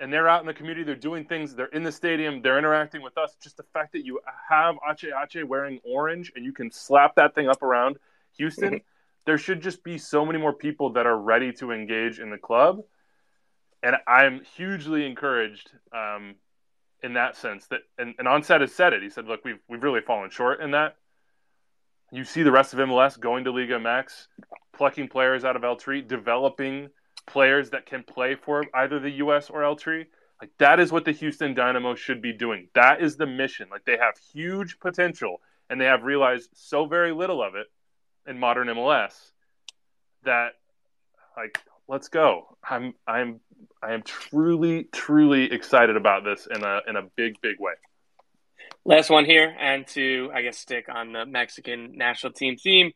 [0.00, 0.82] and they're out in the community.
[0.82, 1.54] They're doing things.
[1.54, 2.42] They're in the stadium.
[2.42, 3.36] They're interacting with us.
[3.42, 7.34] Just the fact that you have Ache Ache wearing orange and you can slap that
[7.34, 7.98] thing up around
[8.36, 8.74] Houston.
[8.74, 8.84] Mm-hmm.
[9.26, 12.38] there should just be so many more people that are ready to engage in the
[12.38, 12.80] club
[13.82, 16.36] and I'm hugely encouraged um,
[17.02, 17.66] in that sense.
[17.68, 19.02] That and, and Onstad has said it.
[19.02, 20.96] He said, "Look, we've we've really fallen short in that."
[22.12, 24.26] You see the rest of MLS going to Liga MX,
[24.72, 26.90] plucking players out of El Tri, developing
[27.32, 29.50] players that can play for either the U.S.
[29.50, 30.06] or El Tri.
[30.40, 32.68] Like that is what the Houston Dynamo should be doing.
[32.74, 33.68] That is the mission.
[33.70, 37.66] Like they have huge potential, and they have realized so very little of it
[38.26, 39.32] in modern MLS
[40.24, 40.52] that
[41.36, 42.56] like let's go.
[42.68, 43.40] I'm I'm
[43.82, 47.72] I am truly truly excited about this in a in a big big way.
[48.84, 52.92] Last one here, and to I guess stick on the Mexican national team theme.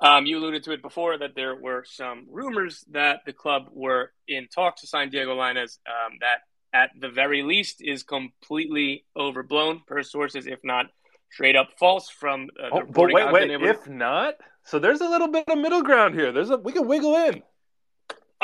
[0.00, 4.12] Um, you alluded to it before that there were some rumors that the club were
[4.28, 5.78] in talks to sign Diego Lainez.
[5.86, 6.38] Um, that
[6.72, 10.86] at the very least is completely overblown per sources, if not
[11.30, 14.34] straight up false from uh, oh, but wait, wait, if not,
[14.64, 16.32] so there's a little bit of middle ground here.
[16.32, 17.42] There's a we can wiggle in.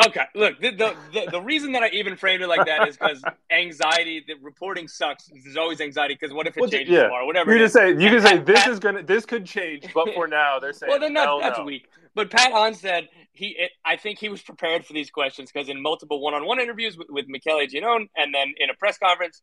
[0.07, 2.97] Okay, look, the, the, the, the, reason that I even framed it like that is
[2.97, 5.31] because anxiety, the reporting sucks.
[5.45, 7.05] There's always anxiety because what if it well, changes yeah.
[7.05, 7.27] tomorrow?
[7.27, 7.53] Whatever.
[7.53, 10.59] You just say you can say this is gonna this could change, but for now
[10.59, 10.91] they're saying.
[10.91, 11.89] well, then that's, that's weak.
[12.13, 15.81] but Pat Onstad, he, it, I think he was prepared for these questions because in
[15.81, 19.43] multiple one-on-one interviews with, with Michele Giannone and then in a press conference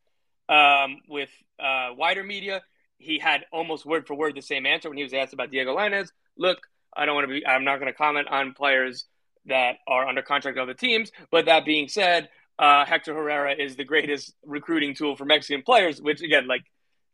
[0.49, 1.29] um, with
[1.63, 2.61] uh, wider media,
[2.97, 5.77] he had almost word for word the same answer when he was asked about Diego
[5.77, 6.09] Lainez.
[6.37, 6.59] Look,
[6.93, 7.47] I don't want to be.
[7.47, 9.05] I'm not going to comment on players
[9.45, 11.11] that are under contract of other teams.
[11.31, 16.01] But that being said, uh, Hector Herrera is the greatest recruiting tool for Mexican players.
[16.01, 16.63] Which again, like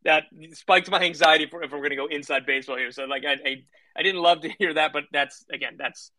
[0.04, 2.92] that spiked my anxiety for if we're going to go inside baseball here.
[2.92, 3.56] So like I, I,
[3.96, 6.12] I didn't love to hear that, but that's again that's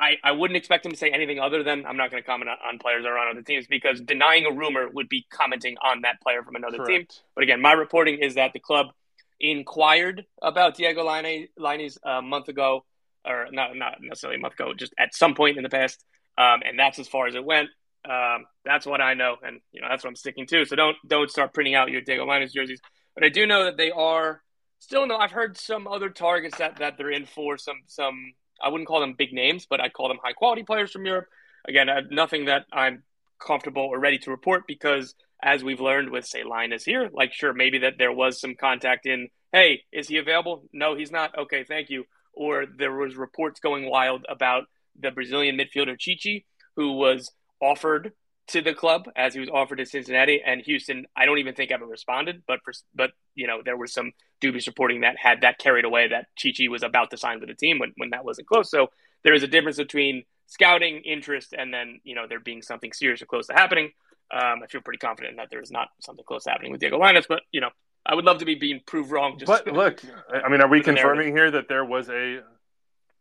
[0.00, 2.48] I, I wouldn't expect him to say anything other than I'm not going to comment
[2.48, 5.76] on, on, players that are on other teams because denying a rumor would be commenting
[5.84, 7.10] on that player from another Correct.
[7.10, 7.22] team.
[7.34, 8.86] But again, my reporting is that the club
[9.38, 12.84] inquired about Diego Lainez a month ago,
[13.24, 16.04] or not not necessarily a month ago, just at some point in the past,
[16.38, 17.68] um, and that's as far as it went.
[18.08, 20.64] Um, that's what I know, and you know that's what I'm sticking to.
[20.64, 22.80] So don't don't start printing out your Diego Lainez jerseys.
[23.14, 24.42] But I do know that they are
[24.78, 25.16] still no.
[25.16, 28.32] I've heard some other targets that that they're in for some some.
[28.62, 31.26] I wouldn't call them big names, but I'd call them high quality players from Europe.
[31.66, 33.02] Again, nothing that I'm
[33.38, 37.52] comfortable or ready to report because, as we've learned with say Lainez here, like sure
[37.52, 39.28] maybe that there was some contact in.
[39.52, 40.64] Hey, is he available?
[40.72, 41.36] No, he's not.
[41.36, 42.04] Okay, thank you.
[42.32, 44.64] Or there was reports going wild about
[44.98, 48.12] the Brazilian midfielder Chichi, who was offered
[48.50, 51.06] to the club as he was offered to Cincinnati and Houston.
[51.16, 54.66] I don't even think ever responded, but for, but you know there was some dubious
[54.66, 57.78] reporting that had that carried away that Chichi was about to sign with the team
[57.78, 58.70] when when that wasn't close.
[58.70, 58.88] So
[59.22, 63.22] there is a difference between scouting interest and then you know there being something serious
[63.22, 63.92] or close to happening.
[64.32, 67.26] Um, I feel pretty confident that there's not something close to happening with Diego Lainez,
[67.28, 67.70] but you know
[68.06, 69.38] I would love to be being proved wrong.
[69.38, 72.40] Just but look, I mean, are we confirming here that there was a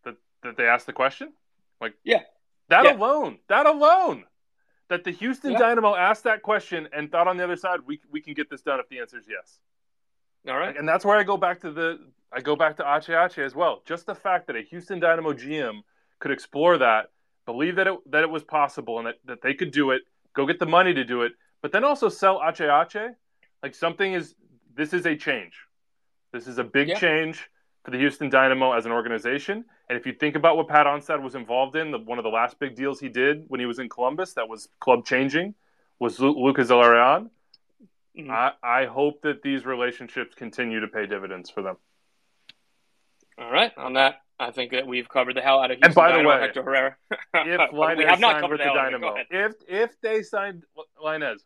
[0.06, 1.34] that that they asked the question?
[1.82, 2.22] Like, yeah,
[2.70, 2.96] that yeah.
[2.96, 4.26] alone, that alone
[4.90, 5.60] that the Houston yeah.
[5.60, 8.62] Dynamo asked that question and thought on the other side we we can get this
[8.62, 9.60] done if the answer is yes.
[10.48, 10.76] All right.
[10.76, 12.00] And that's where I go back to the
[12.32, 13.82] I go back to HH as well.
[13.86, 15.82] Just the fact that a Houston Dynamo GM
[16.20, 17.12] could explore that,
[17.46, 20.02] believe that it that it was possible and that, that they could do it,
[20.36, 22.96] go get the money to do it, but then also sell HH,
[23.64, 24.36] like something is
[24.76, 25.54] this is a change.
[26.32, 27.00] This is a big yeah.
[27.00, 27.50] change
[27.84, 29.66] for the Houston Dynamo as an organization.
[29.90, 32.30] And if you think about what Pat Onstad was involved in, the, one of the
[32.30, 35.56] last big deals he did when he was in Columbus that was club changing
[36.00, 37.30] was Lu- Lucas Zelarayan.
[38.18, 38.32] Mm-hmm.
[38.32, 41.78] I, I hope that these relationships continue to pay dividends for them.
[43.38, 43.72] All right.
[43.78, 46.30] On that, I think that we've covered the hell out of Houston And by Dynamo,
[46.30, 46.98] the way, Hector Herrera.
[47.34, 50.64] if Lainez signed with the, the Dynamo, if if they signed
[51.04, 51.40] Lainez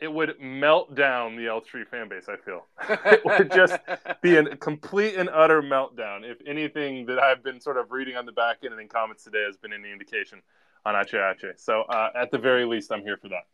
[0.00, 2.26] it would melt down the El Tri fan base.
[2.28, 3.76] I feel it would just
[4.22, 6.22] be a complete and utter meltdown.
[6.24, 9.24] If anything that I've been sort of reading on the back end and in comments
[9.24, 10.40] today has been any indication
[10.86, 11.44] on HH.
[11.58, 13.44] So uh, at the very least, I'm here for that.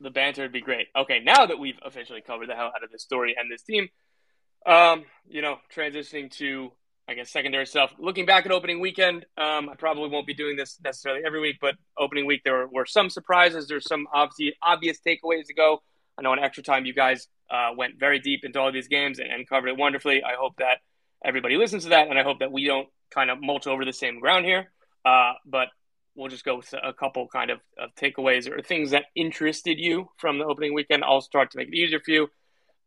[0.00, 0.88] The banter would be great.
[0.94, 3.88] Okay, now that we've officially covered the hell out of this story and this team,
[4.66, 6.70] um, you know, transitioning to
[7.08, 7.94] I guess secondary stuff.
[7.98, 11.56] Looking back at opening weekend, um, I probably won't be doing this necessarily every week,
[11.58, 13.66] but opening week there were, some surprises.
[13.66, 15.82] There's some obvious obvious takeaways to go.
[16.18, 19.20] I know in extra time you guys uh, went very deep into all these games
[19.20, 20.22] and, and, covered it wonderfully.
[20.22, 20.78] I hope that
[21.24, 23.92] everybody listens to that, and I hope that we don't kind of mulch over the
[23.92, 24.70] same ground here.
[25.02, 25.68] Uh, but
[26.14, 30.10] we'll just go with a couple kind of, of takeaways or things that interested you
[30.18, 31.04] from the opening weekend.
[31.04, 32.28] I'll start to make it easier for you.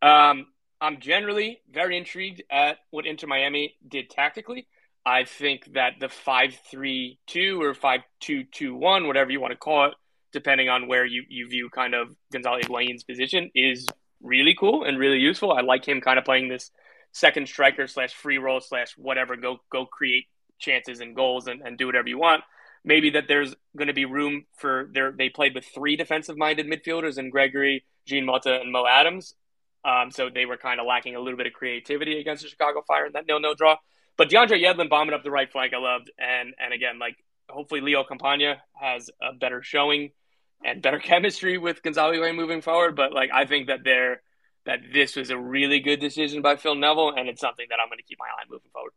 [0.03, 0.45] Um,
[0.81, 4.67] I'm generally very intrigued at what Inter Miami did tactically.
[5.05, 9.51] I think that the 5 3 2 or 5 2 2 1, whatever you want
[9.51, 9.93] to call it,
[10.33, 13.87] depending on where you, you view kind of Gonzalo Higuain's position, is
[14.21, 15.53] really cool and really useful.
[15.53, 16.71] I like him kind of playing this
[17.11, 20.25] second striker slash free role slash whatever, go go create
[20.59, 22.43] chances and goals and, and do whatever you want.
[22.83, 26.65] Maybe that there's going to be room for their they played with three defensive minded
[26.65, 29.35] midfielders and Gregore, Jean Mota, and Mo Adams.
[29.83, 32.83] Um, so they were kind of lacking a little bit of creativity against the Chicago
[32.87, 33.77] Fire in that nil-nil draw.
[34.17, 36.11] But DeAndre Yedlin bombing up the right flank, I loved.
[36.19, 37.15] And and again, like
[37.49, 40.11] hopefully Leo Campana has a better showing
[40.63, 42.95] and better chemistry with Gonzalo Higuain moving forward.
[42.95, 44.21] But like I think that they're
[44.65, 47.89] that this was a really good decision by Phil Neville, and it's something that I'm
[47.89, 48.91] going to keep my eye on moving forward.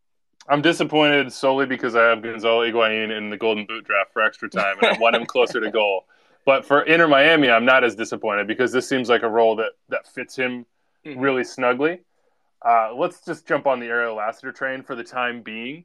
[0.47, 4.51] I'm disappointed solely because I have Gonzalo Higuain in the Golden Boot draft for extra
[4.51, 6.05] time, and I want him closer to goal.
[6.45, 9.73] But for Inter Miami, I'm not as disappointed because this seems like a role that
[9.89, 10.67] that fits him
[11.05, 11.21] mm-hmm.
[11.21, 12.01] really snugly.
[12.65, 15.85] Uh, let's just jump on the Ariel Lassiter train for the time being.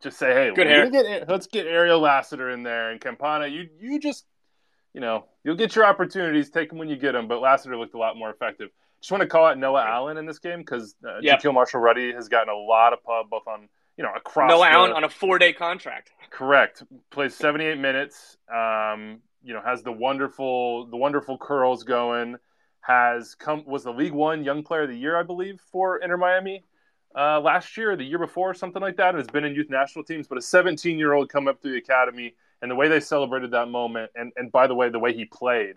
[0.00, 0.52] Just say, hey.
[0.54, 3.46] Get, let's get Ariel Lassiter in there and Campana.
[3.46, 4.24] You you just
[4.94, 7.28] you know you'll get your opportunities, take them when you get them.
[7.28, 8.70] But Lassiter looked a lot more effective.
[9.00, 11.40] Just want to call out Noah Allen in this game because uh, yep.
[11.40, 14.48] Jahkeele Marshall-Rutty has gotten a lot of pub both on you know across.
[14.48, 16.12] Noah the, Allen on a four day contract.
[16.30, 16.82] Correct.
[17.10, 18.36] Plays 78 minutes.
[18.52, 22.36] Um, you know has the wonderful the wonderful curls going
[22.80, 26.16] has come was the League One Young Player of the Year, I believe, for Inter
[26.16, 26.64] Miami.
[27.16, 30.26] uh, last year the year before, something like that, has been in youth national teams.
[30.28, 33.50] But a 17 year old come up through the academy and the way they celebrated
[33.52, 35.76] that moment, and, and by the way, the way he played,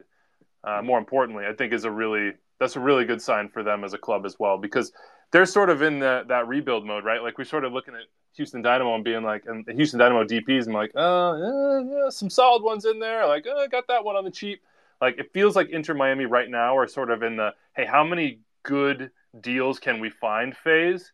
[0.63, 3.83] uh, more importantly, I think is a really that's a really good sign for them
[3.83, 4.91] as a club as well because
[5.31, 7.21] they're sort of in the, that rebuild mode, right?
[7.21, 8.01] Like we're sort of looking at
[8.35, 12.29] Houston Dynamo and being like, and Houston Dynamo DPs, and like, oh, yeah, yeah, some
[12.29, 13.25] solid ones in there.
[13.27, 14.61] Like, oh, got that one on the cheap.
[15.03, 18.05] Like, it feels like Inter Miami right now are sort of in the, hey, how
[18.05, 19.11] many good
[19.41, 21.11] deals can we find phase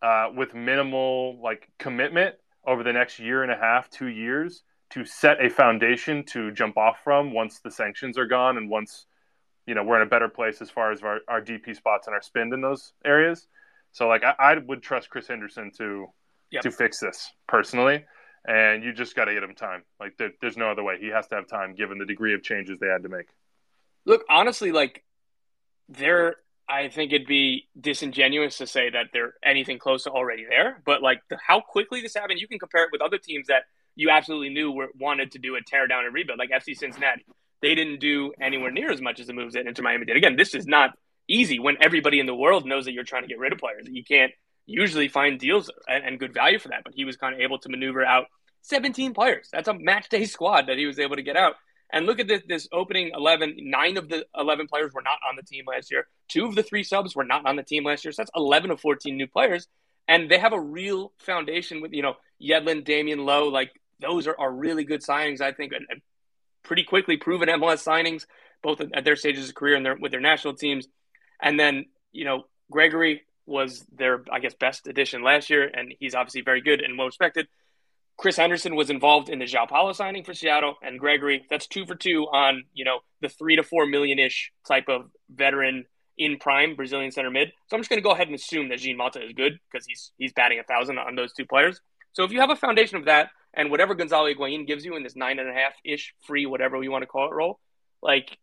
[0.00, 5.04] uh, with minimal like commitment over the next year and a half, two years to
[5.04, 9.06] set a foundation to jump off from once the sanctions are gone and once
[9.66, 12.14] you know we're in a better place as far as our, our DP spots and
[12.14, 13.46] our spend in those areas.
[13.92, 16.06] So like I, I would trust Chris Henderson to
[16.50, 16.62] yep.
[16.62, 18.04] to fix this personally,
[18.46, 19.82] and you just got to get him time.
[20.00, 20.98] Like there, there's no other way.
[21.00, 23.26] He has to have time given the degree of changes they had to make.
[24.04, 25.04] Look, honestly, like
[25.88, 26.36] there,
[26.68, 30.80] I think it'd be disingenuous to say that they're anything close to already there.
[30.84, 33.64] But like the, how quickly this happened, you can compare it with other teams that
[33.94, 37.24] you absolutely knew were wanted to do a tear down and rebuild, like FC Cincinnati
[37.62, 40.16] they didn't do anywhere near as much as the moves that Inter Miami did.
[40.16, 40.90] Again, this is not
[41.28, 43.86] easy when everybody in the world knows that you're trying to get rid of players.
[43.88, 44.32] You can't
[44.66, 47.58] usually find deals and, and good value for that, but he was kind of able
[47.60, 48.26] to maneuver out
[48.62, 49.48] 17 players.
[49.52, 51.54] That's a match day squad that he was able to get out.
[51.92, 53.56] And look at this, this opening 11.
[53.58, 56.08] Nine of the 11 players were not on the team last year.
[56.28, 58.10] Two of the three subs were not on the team last year.
[58.10, 59.68] So that's 11 of 14 new players.
[60.08, 63.48] And they have a real foundation with, you know, Yedlin, Damion Lowe.
[63.48, 66.02] Like, those are, are really good signings, I think, and, and
[66.64, 68.24] pretty quickly proven MLS signings,
[68.62, 70.88] both at their stages of career and their, with their national teams.
[71.40, 76.14] And then, you know, Gregore was their, I guess, best addition last year, and he's
[76.14, 77.46] obviously very good and well respected.
[78.16, 81.84] Chris Henderson was involved in the João Paulo signing for Seattle, and Gregore, that's two
[81.84, 85.84] for two on, you know, the three to four million ish type of veteran
[86.16, 87.52] in prime Brazilian center mid.
[87.68, 89.86] So I'm just going to go ahead and assume that Jean Mota is good because
[89.86, 91.80] he's he's batting a thousand on those two players.
[92.12, 95.02] So if you have a foundation of that, and whatever Gonzalo Higuain gives you in
[95.02, 97.60] this nine and a half ish free, whatever we want to call it, role,
[98.02, 98.38] like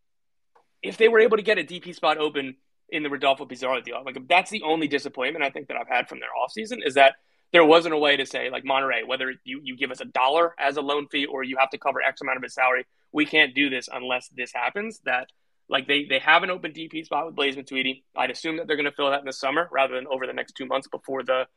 [0.84, 2.58] if they were able to get a DP spot open
[2.94, 6.08] in the Rodolfo Pizarro deal, like that's the only disappointment I think that I've had
[6.08, 7.16] from their offseason is that
[7.52, 10.54] there wasn't a way to say like Monterrey, whether you, you give us a dollar
[10.60, 13.26] as a loan fee or you have to cover X amount of his salary, we
[13.26, 15.00] can't do this unless this happens.
[15.06, 15.28] That
[15.70, 18.04] like they they have an open DP spot with Blaise Matuidi.
[18.16, 20.34] I'd assume that they're going to fill that in the summer rather than over the
[20.34, 21.48] next two months before the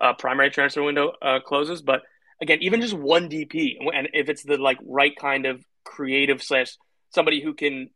[0.00, 1.82] uh, primary transfer window uh, closes.
[1.82, 2.02] But
[2.40, 6.76] again, even just one DP, and if it's the like right kind of creative slash
[7.10, 7.90] somebody who can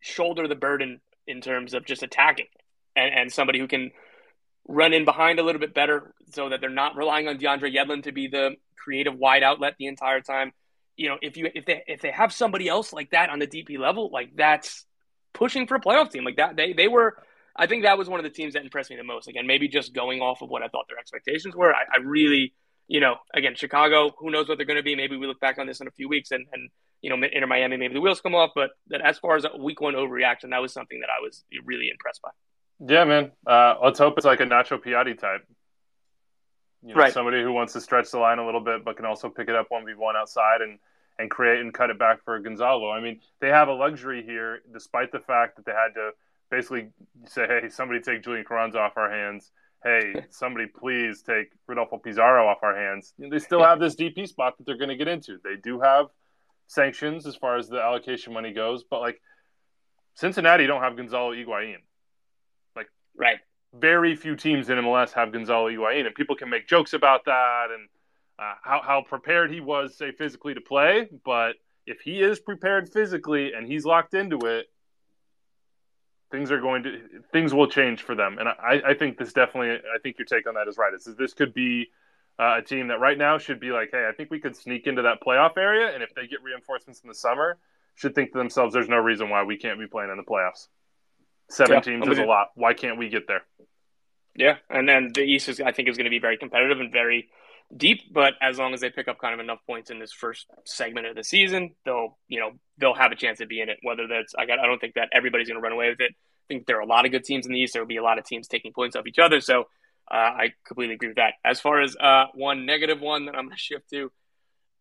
[0.00, 2.46] shoulder the burden in terms of just attacking,
[2.96, 3.90] and, and somebody who can
[4.68, 8.02] run in behind a little bit better, so that they're not relying on DeAndre Yedlin
[8.04, 10.52] to be the creative wide outlet the entire time.
[10.96, 13.46] You know, if you if they if they have somebody else like that on the
[13.46, 14.84] DP level, like that's
[15.32, 16.56] pushing for a playoff team like that.
[16.56, 17.16] They they were.
[17.56, 19.28] I think that was one of the teams that impressed me the most.
[19.28, 21.74] Again, maybe just going off of what I thought their expectations were.
[21.74, 22.54] I, I really
[22.90, 24.96] you know, again, Chicago, who knows what they're going to be?
[24.96, 26.70] Maybe we look back on this in a few weeks and, and
[27.02, 28.50] you know, Inter Miami, maybe the wheels come off.
[28.54, 31.44] But that as far as a week one overreaction, that was something that I was
[31.64, 32.30] really impressed by.
[32.86, 33.32] Yeah, man.
[33.46, 35.46] Uh, let's hope it's like a Nacho Piatti type.
[36.82, 37.12] You know, right.
[37.12, 39.54] Somebody who wants to stretch the line a little bit, but can also pick it
[39.54, 40.78] up one v one outside and
[41.18, 42.90] and create and cut it back for Gonzalo.
[42.90, 46.12] I mean, they have a luxury here, despite the fact that they had to
[46.50, 46.88] basically
[47.26, 49.50] say, "Hey, somebody take Julian Carranza off our hands."
[49.82, 53.12] hey, somebody please take Rodolfo Pizarro off our hands.
[53.18, 55.38] They still have this DP spot that they're going to get into.
[55.42, 56.06] They do have
[56.70, 59.20] sanctions as far as the allocation money goes, but like
[60.14, 61.78] Cincinnati don't have Gonzalo Higuain.
[62.76, 63.38] Like, right.
[63.74, 67.66] Very few teams in MLS have Gonzalo Higuain, and people can make jokes about that
[67.72, 67.88] and
[68.38, 71.08] uh, how how prepared he was, say, physically to play.
[71.24, 71.56] But
[71.86, 74.66] if he is prepared physically and he's locked into it,
[76.30, 77.00] things are going to
[77.32, 79.70] things will change for them, and I, I think this definitely.
[79.72, 80.92] I think your take on that is right.
[80.94, 81.90] Is this could be
[82.40, 84.86] uh, a team that right now should be like, hey, I think we could sneak
[84.86, 87.58] into that playoff area, and if they get reinforcements in the summer,
[87.96, 90.68] should think to themselves, there's no reason why we can't be playing in the playoffs.
[91.50, 92.48] Seven yeah, teams is a lot.
[92.54, 93.42] Why can't we get there?
[94.34, 96.90] Yeah, and then the East is, I think, is going to be very competitive and
[96.90, 97.28] very
[97.76, 98.12] deep.
[98.12, 101.08] But as long as they pick up kind of enough points in this first segment
[101.08, 103.78] of the season, they'll, you know, they'll have a chance to be in it.
[103.82, 106.12] Whether that's, I got, I don't think that everybody's going to run away with it.
[106.12, 107.74] I think there are a lot of good teams in the East.
[107.74, 109.40] There will be a lot of teams taking points off each other.
[109.40, 109.64] So
[110.10, 111.34] uh, I completely agree with that.
[111.44, 114.10] As far as uh, one negative one that I'm going to shift to,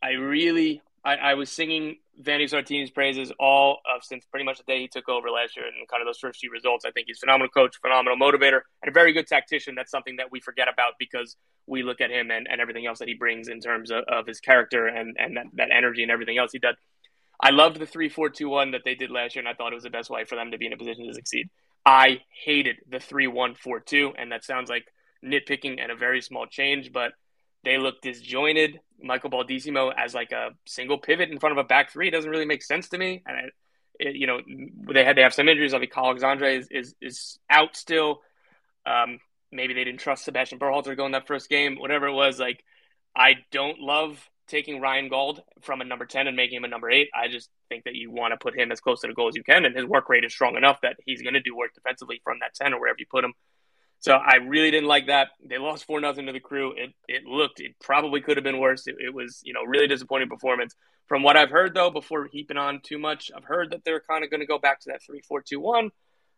[0.02, 4.64] I really I, I was singing Vanni Sartini's praises all of since pretty much the
[4.64, 6.84] day he took over last year and kind of those first few results.
[6.86, 9.76] I think he's a phenomenal coach, phenomenal motivator, and a very good tactician.
[9.76, 13.00] That's something that we forget about because we look at him and, and everything else
[13.00, 16.12] that he brings in terms of, of his character and, and that, that energy and
[16.12, 16.76] everything else he does.
[17.42, 19.72] I loved the three four two one that they did last year, and I thought
[19.72, 21.50] it was the best way for them to be in a position to succeed.
[21.86, 24.86] I hated the three one four two, and that sounds like
[25.24, 27.14] nitpicking and a very small change, but
[27.64, 28.80] they look disjointed.
[29.02, 32.46] Michael Baldisimo as like a single pivot in front of a back three doesn't really
[32.46, 33.24] make sense to me.
[33.26, 33.54] And it,
[34.00, 34.40] it, you know
[34.94, 35.74] they had to have some injuries.
[35.74, 38.22] I think Alexandre is, is is out still.
[38.86, 39.20] Um,
[39.52, 41.78] maybe they didn't trust Sebastian Berhalter going that first game.
[41.78, 42.64] Whatever it was, like
[43.16, 46.90] I don't love taking Ryan Gauld from a number ten and making him a number
[46.90, 47.10] eight.
[47.14, 49.36] I just think that you want to put him as close to the goal as
[49.36, 51.74] you can, and his work rate is strong enough that he's going to do work
[51.74, 53.34] defensively from that ten or wherever you put him.
[54.02, 55.30] So I really didn't like that.
[55.46, 56.74] They lost four nothing to the crew.
[56.76, 58.88] It it looked it probably could have been worse.
[58.88, 60.74] It, it, was you know really disappointing performance.
[61.08, 64.24] From what I've heard though, before heaping on too much, I've heard that they're kind
[64.24, 65.92] of going to go back to that three four two one.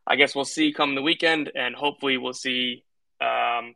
[0.08, 2.84] I guess we'll see come the weekend, and hopefully we'll see
[3.22, 3.76] um,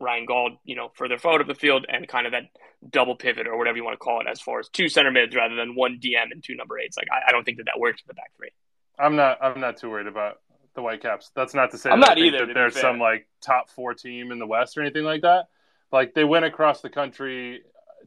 [0.00, 2.44] Ryan Gauld, you know, further forward of the field and kind of that
[2.88, 5.36] double pivot or whatever you want to call it, as far as two center mids
[5.36, 6.96] rather than one DM and two number eights.
[6.96, 8.50] Like I, I don't think that that works for the back three.
[8.98, 9.38] I'm not.
[9.42, 10.38] I'm not too worried about
[10.76, 11.32] the Whitecaps.
[11.34, 14.30] That's not to say I'm that not either, that there's some like top four team
[14.30, 15.48] in the West or anything like that.
[15.90, 17.62] Like they went across the country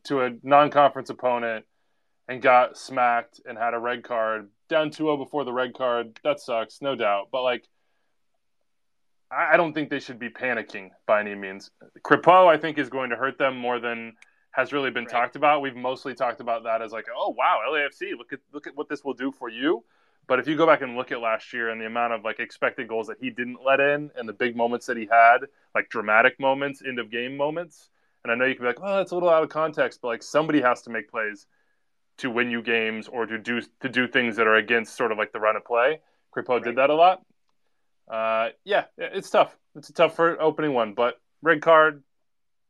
[0.06, 1.66] to a non-conference opponent
[2.28, 6.20] and got smacked and had a red card down 2-0 before the red card.
[6.24, 7.30] That sucks, no doubt.
[7.32, 7.68] But like,
[9.32, 11.72] I I don't think they should be panicking by any means.
[12.06, 14.14] Crépeau, I think, is going to hurt them more than
[14.52, 15.12] has really been Right.
[15.12, 15.62] talked about.
[15.62, 18.90] We've mostly talked about that as like, oh wow, LAFC, look at look at what
[18.90, 19.84] this will do for you.
[20.30, 22.40] But if you go back and look at last year and the amount of like
[22.40, 25.40] expected goals that he didn't let in and the big moments that he had,
[25.74, 27.90] like dramatic moments, end of game moments,
[28.24, 30.10] and I know you can be like, oh, that's a little out of context, but
[30.10, 31.48] like somebody has to make plays
[32.20, 35.18] to win you games or to do to do things that are against sort of
[35.18, 36.00] like the run of play.
[36.32, 36.64] Crépeau Right.
[36.64, 37.24] did that a lot.
[38.08, 39.58] Uh, yeah, it's tough.
[39.76, 42.04] It's a tough for opening one, but red card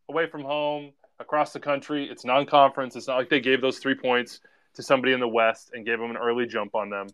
[0.07, 2.09] away from home across the country.
[2.09, 2.95] It's non-conference.
[2.95, 4.39] It's not like they gave those three points
[4.75, 7.07] to somebody in the West and gave them an early jump on them.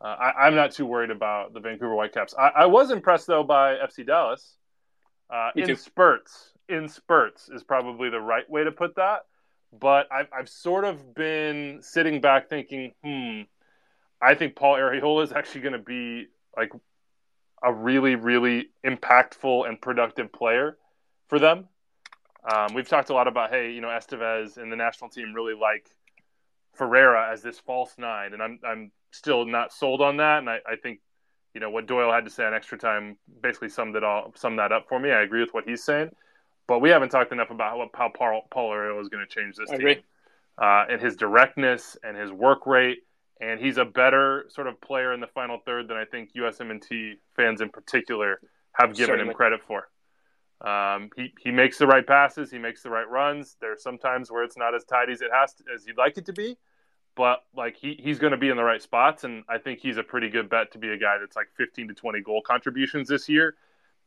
[0.00, 2.34] Uh, I, I'm not too worried about the Vancouver Whitecaps.
[2.38, 4.56] I, I was impressed though by FC Dallas.
[5.28, 5.76] Uh, in too.
[5.76, 9.26] spurts, in spurts is probably the right way to put that.
[9.78, 13.42] But I've, I've sort of been sitting back thinking, hmm,
[14.20, 16.26] I think Paul Arriola is actually going to be
[16.56, 16.72] like
[17.62, 20.76] a really, really impactful and productive player
[21.28, 21.68] for them.
[22.50, 25.54] Um, we've talked a lot about, hey, you know, Estevez and the national team really
[25.54, 25.88] like
[26.74, 30.38] Ferreira as this false nine, and I'm I'm still not sold on that.
[30.38, 31.00] And I, I think,
[31.54, 34.58] you know, what Doyle had to say on extra time basically summed it all summed
[34.58, 35.10] that up for me.
[35.10, 36.10] I agree with what he's saying,
[36.66, 39.56] but we haven't talked enough about how, how Paul Paul Arriola is going to change
[39.56, 40.02] this I team, agree.
[40.58, 42.98] uh, and his directness and his work rate.
[43.42, 47.14] And he's a better sort of player in the final third than I think USMNT
[47.34, 48.38] fans in particular
[48.72, 49.30] have given Certainly.
[49.30, 49.88] him credit for.
[50.60, 53.56] Um, he he makes the right passes, he makes the right runs.
[53.58, 56.26] There's sometimes where it's not as tidy as it has to, as you'd like it
[56.26, 56.58] to be,
[57.20, 59.98] but like he, he's going to be in the right spots, and I think he's
[59.98, 63.08] a pretty good bet to be a guy that's like 15 to 20 goal contributions
[63.10, 63.56] this year.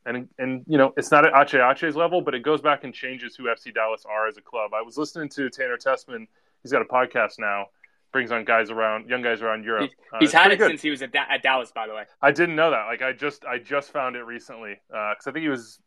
[0.08, 3.36] And and you know it's not at HH's level, but it goes back and changes
[3.36, 4.72] who FC Dallas are as a club.
[4.74, 6.26] I was listening to Tanner Tessman.
[6.64, 7.68] He's got a podcast now.
[8.12, 9.92] Brings on guys around, young guys around Europe.
[10.12, 10.70] Uh, He's it's had it good.
[10.72, 12.06] since he was at, da- at Dallas, by the way.
[12.20, 12.86] I didn't know that.
[12.88, 15.80] Like I just I just found it recently because I think he was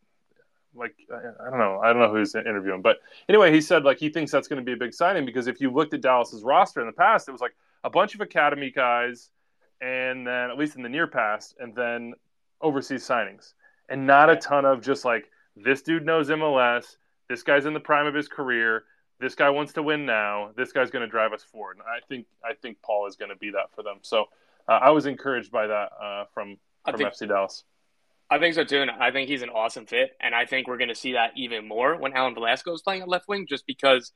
[0.76, 2.98] like I, I don't know I don't know who he's interviewing, but
[3.28, 5.60] anyway, he said like he thinks that's going to be a big signing because if
[5.60, 8.70] you looked at Dallas's roster in the past, it was like a bunch of academy
[8.70, 9.30] guys,
[9.80, 12.14] and then at least in the near past, and then
[12.60, 13.54] overseas signings,
[13.88, 16.96] and not a ton of just like this dude knows MLS,
[17.28, 18.84] this guy's in the prime of his career.
[19.18, 20.50] This guy wants to win now.
[20.56, 21.78] This guy's going to drive us forward.
[21.78, 23.98] And I think I think Paul is going to be that for them.
[24.02, 24.26] So
[24.68, 27.64] uh, I was encouraged by that uh, from I from think FC Dallas.
[28.28, 30.78] I think so too, and I think he's an awesome fit, and I think we're
[30.78, 33.66] going to see that even more when Alan Velasco is playing at left wing, just
[33.66, 34.12] because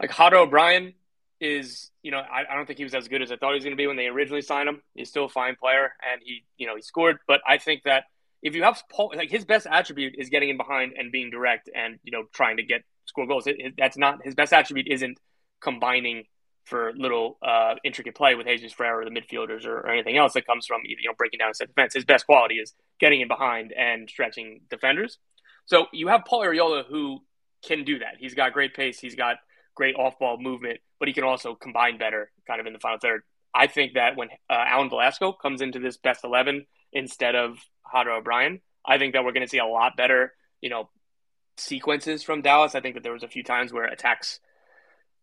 [0.00, 0.94] like Jáder Obrian
[1.40, 3.54] is, you know, I, I don't think he was as good as I thought he
[3.54, 4.82] was going to be when they originally signed him.
[4.94, 8.04] He's still a fine player, and he, you know, he scored, but I think that
[8.42, 11.70] if you have Paul, like his best attribute is getting in behind and being direct,
[11.74, 13.46] and you know, trying to get score goals.
[13.46, 14.88] It, it, that's not his best attribute.
[14.88, 15.18] Isn't
[15.60, 16.24] combining
[16.68, 20.34] for little uh, intricate play with Jesus Ferreira or the midfielders or, or anything else
[20.34, 21.94] that comes from you know breaking down a set defense.
[21.94, 25.18] His best quality is getting in behind and stretching defenders.
[25.66, 27.20] So you have Paul Arriola who
[27.66, 28.14] can do that.
[28.18, 29.00] He's got great pace.
[29.00, 29.36] He's got
[29.74, 33.22] great off-ball movement, but he can also combine better, kind of in the final third.
[33.54, 37.58] I think that when uh, Alan Velasco comes into this best eleven instead of
[37.92, 40.90] Jáder Obrian, I think that we're going to see a lot better, you know,
[41.56, 42.74] sequences from Dallas.
[42.74, 44.40] I think that there was a few times where attacks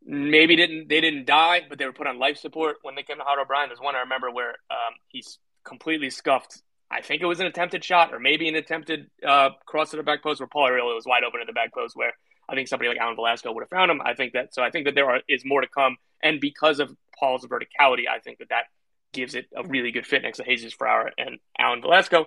[0.05, 3.17] maybe didn't they didn't die, but they were put on life support when they came
[3.17, 3.67] to Jáder Obrian.
[3.67, 6.61] There's one I remember where um, he's completely scuffed.
[6.89, 10.03] I think it was an attempted shot or maybe an attempted uh, cross to the
[10.03, 12.13] back post where Paul Arriola was wide open at the back post where
[12.47, 14.01] I think somebody like Alan Velasco would have found him.
[14.05, 16.79] I think that so I think that there are, is more to come, and because
[16.79, 18.65] of Paul's verticality, I think that that
[19.13, 22.25] gives it a really good fit next to Jesus Ferreira and Alan Velasco.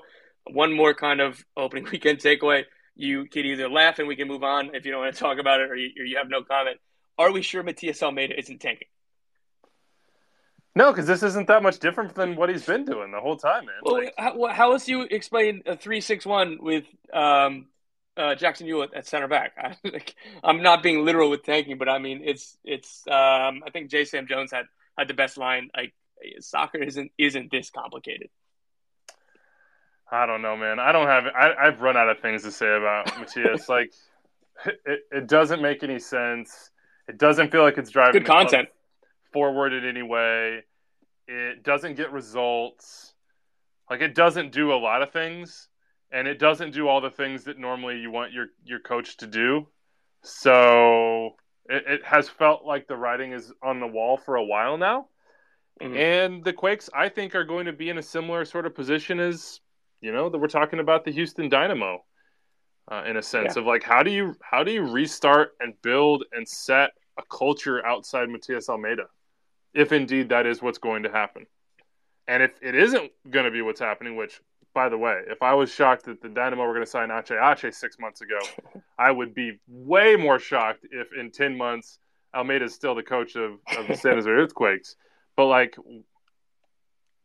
[0.51, 2.65] One more kind of opening weekend takeaway:
[2.97, 5.39] you can either laugh and we can move on if you don't want to talk
[5.39, 6.79] about it, or you, or you have no comment.
[7.19, 8.89] Are we sure Matias Almeyda isn't tanking?
[10.75, 13.67] No, because this isn't that much different than what he's been doing the whole time,
[13.67, 13.75] man.
[13.83, 17.67] Well, like, how, how, else do you explain a three-six-one with um,
[18.17, 19.55] uh, Jackson Yueill at center back?
[19.61, 20.15] I, like,
[20.45, 23.03] I'm not being literal with tanking, but I mean it's it's.
[23.09, 24.05] Um, I think J.
[24.05, 24.67] Sam Jones had
[24.97, 25.71] had the best line.
[25.77, 25.95] Like
[26.39, 28.29] soccer isn't isn't this complicated.
[30.11, 30.79] I don't know, man.
[30.79, 31.25] I don't have.
[31.27, 33.69] I, I've run out of things to say about Matias.
[33.69, 33.93] like,
[34.65, 36.71] it, it doesn't make any sense.
[37.09, 38.69] It doesn't feel like it's driving good content
[39.33, 40.65] forward in any way.
[41.27, 43.15] It doesn't get results.
[43.91, 45.69] Like it doesn't do a lot of things,
[46.13, 49.27] and it doesn't do all the things that normally you want your your coach to
[49.27, 49.69] do.
[50.23, 51.37] So
[51.69, 55.09] it, it has felt like the writing is on the wall for a while now.
[55.81, 55.97] Mm-hmm.
[55.97, 59.21] And the Quakes, I think, are going to be in a similar sort of position
[59.21, 59.61] as
[60.01, 62.05] you know that we're talking about the Houston Dynamo,
[62.91, 63.61] uh, in a sense yeah.
[63.61, 67.85] of like how do you how do you restart and build and set a culture
[67.85, 69.07] outside Matias Almeyda,
[69.75, 71.47] if indeed that is what's going to happen.
[72.27, 74.41] And if it isn't going to be what's happening, which,
[74.75, 77.75] by the way, if I was shocked that the Dynamo were going to sign HH
[77.75, 78.39] six months ago,
[78.99, 81.99] I would be way more shocked if in 10 months
[82.35, 84.97] Almeyda is still the coach of, of the San Jose Earthquakes.
[85.37, 85.77] But, like,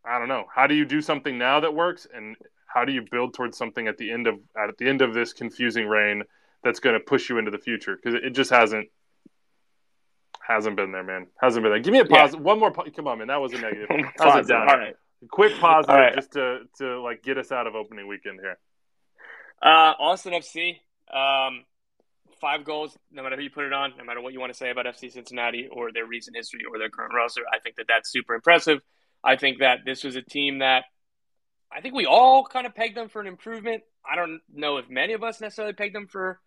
[0.06, 0.46] I don't know.
[0.54, 2.08] How do you do something now that works?
[2.14, 2.36] And
[2.68, 5.34] how do you build towards something at the end of at the end of this
[5.34, 6.24] confusing reign
[6.64, 7.96] that's going to push you into the future?
[7.96, 8.88] Because it just hasn't
[10.48, 11.28] Hasn't been there, man.
[11.42, 11.80] Hasn't been there.
[11.80, 12.42] Give me a positive.
[12.42, 12.46] Yeah.
[12.46, 12.72] One more.
[12.72, 13.28] Po- Come on, man.
[13.28, 13.88] That was a negative.
[14.20, 14.70] How's it down?
[14.70, 14.96] All right.
[15.32, 16.16] Quick positive, right.
[16.16, 18.58] just to to like get us out of opening weekend here.
[19.62, 20.80] Uh, Austin FC.
[21.14, 21.64] Um,
[22.42, 22.98] five goals.
[23.10, 24.86] No matter who you put it on, no matter what you want to say about
[24.86, 28.34] FC Cincinnati or their recent history or their current roster, I think that that's super
[28.34, 28.82] impressive.
[29.24, 30.84] I think that this was a team that
[31.72, 33.84] I think we all kind of pegged them for an improvement.
[34.10, 36.42] I don't know if many of us necessarily pegged them for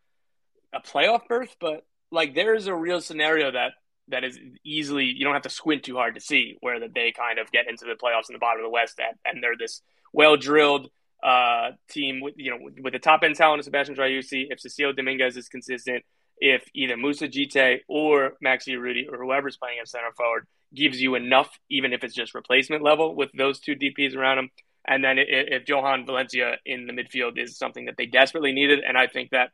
[0.75, 3.73] a playoff berth, but like there is a real scenario that
[4.09, 7.13] that is easily you don't have to squint too hard to see where that they
[7.13, 9.57] kind of get into the playoffs in the bottom of the West and, and they're
[9.59, 9.83] this
[10.13, 10.89] well drilled
[11.23, 14.61] uh, team with you know with, with the top end talent of Sebastian Driussi, if
[14.61, 16.05] Cecilio Dominguez is consistent,
[16.39, 21.15] if either Moussa Djitté or Maxi Urruti or whoever's playing at center forward gives you
[21.15, 24.51] enough, even if it's just replacement level with those two DPs around him.
[24.87, 28.81] And then if, if Jhojan Valencia in the midfield is something that they desperately needed,
[28.87, 29.51] and I think that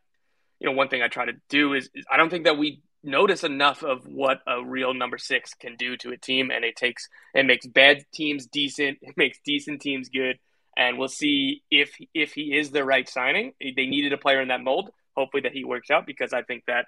[0.58, 2.82] you know one thing I try to do is, is I don't think that we
[3.02, 6.76] notice enough of what a real number six can do to a team, and it
[6.76, 10.38] takes it makes bad teams decent, it makes decent teams good,
[10.76, 13.52] and we'll see if if he is the right signing.
[13.60, 14.90] They needed a player in that mold.
[15.16, 16.86] Hopefully that he works out because I think that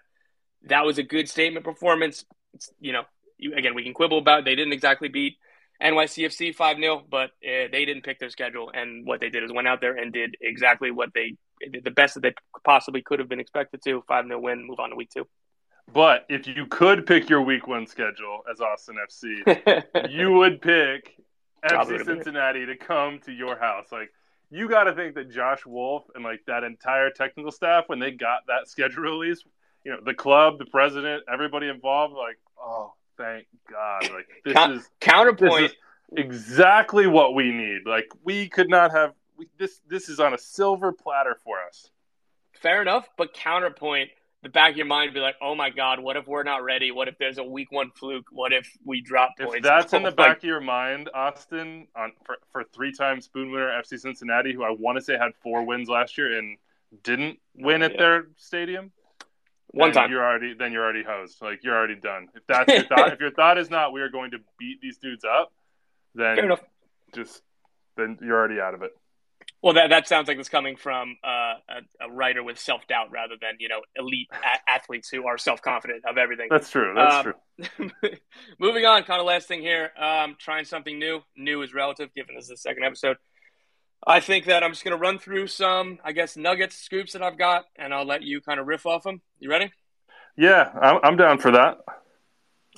[0.62, 2.24] that was a good statement performance.
[2.54, 3.02] It's, you know,
[3.36, 5.36] you, again we can quibble about they didn't exactly beat
[5.82, 8.70] NYCFC 5 0, but uh, they didn't pick their schedule.
[8.72, 11.36] And what they did is went out there and did exactly what they
[11.70, 12.34] did the best that they
[12.64, 15.26] possibly could have been expected to 5 0 win, move on to week two.
[15.92, 21.16] But if you could pick your week one schedule as Austin FC, you would pick
[21.64, 23.86] FC Cincinnati to come to your house.
[23.92, 24.10] Like
[24.50, 28.10] you got to think that Josh Wolff and like that entire technical staff when they
[28.10, 29.44] got that schedule release,
[29.84, 34.10] you know, the club, the president, everybody involved, like, oh, thank God!
[34.12, 35.62] Like this is counterpoint.
[35.62, 35.76] This is
[36.16, 37.80] exactly what we need.
[37.86, 39.80] Like we could not have we, this.
[39.88, 41.90] This is on a silver platter for us.
[42.52, 44.10] Fair enough, but counterpoint
[44.44, 46.90] the back of your mind be like, oh my God, what if we're not ready?
[46.90, 48.26] What if there's a week one fluke?
[48.30, 49.56] What if we drop points?
[49.56, 53.50] If that's in the back of your mind, Austin, on for, for three time spoon
[53.50, 56.58] winner FC Cincinnati, who I want to say had four wins last year and
[57.02, 57.98] didn't win at yeah.
[57.98, 58.92] their stadium.
[59.68, 60.10] One time.
[60.10, 61.40] You're already then you're already hosed.
[61.40, 62.28] Like you're already done.
[62.34, 64.98] If that's your thought if your thought is not we are going to beat these
[64.98, 65.52] dudes up,
[66.14, 66.36] then
[67.14, 67.42] just
[67.96, 68.92] then you're already out of it.
[69.64, 73.10] Well, that, that sounds like it's coming from uh, a, a, writer with self doubt
[73.10, 76.48] rather than you know elite a- athletes who are self confident of everything.
[76.50, 76.92] That's true.
[76.94, 77.32] That's um,
[77.80, 78.10] true.
[78.60, 79.90] moving on, kind of last thing here.
[79.98, 81.20] Um, trying something new.
[81.34, 83.16] New is relative, given this is the second episode.
[84.06, 87.22] I think that I'm just going to run through some, I guess, nuggets, scoops that
[87.22, 89.22] I've got, and I'll let you kind of riff off them.
[89.38, 89.72] You ready?
[90.36, 91.78] Yeah, I'm, I'm down for that.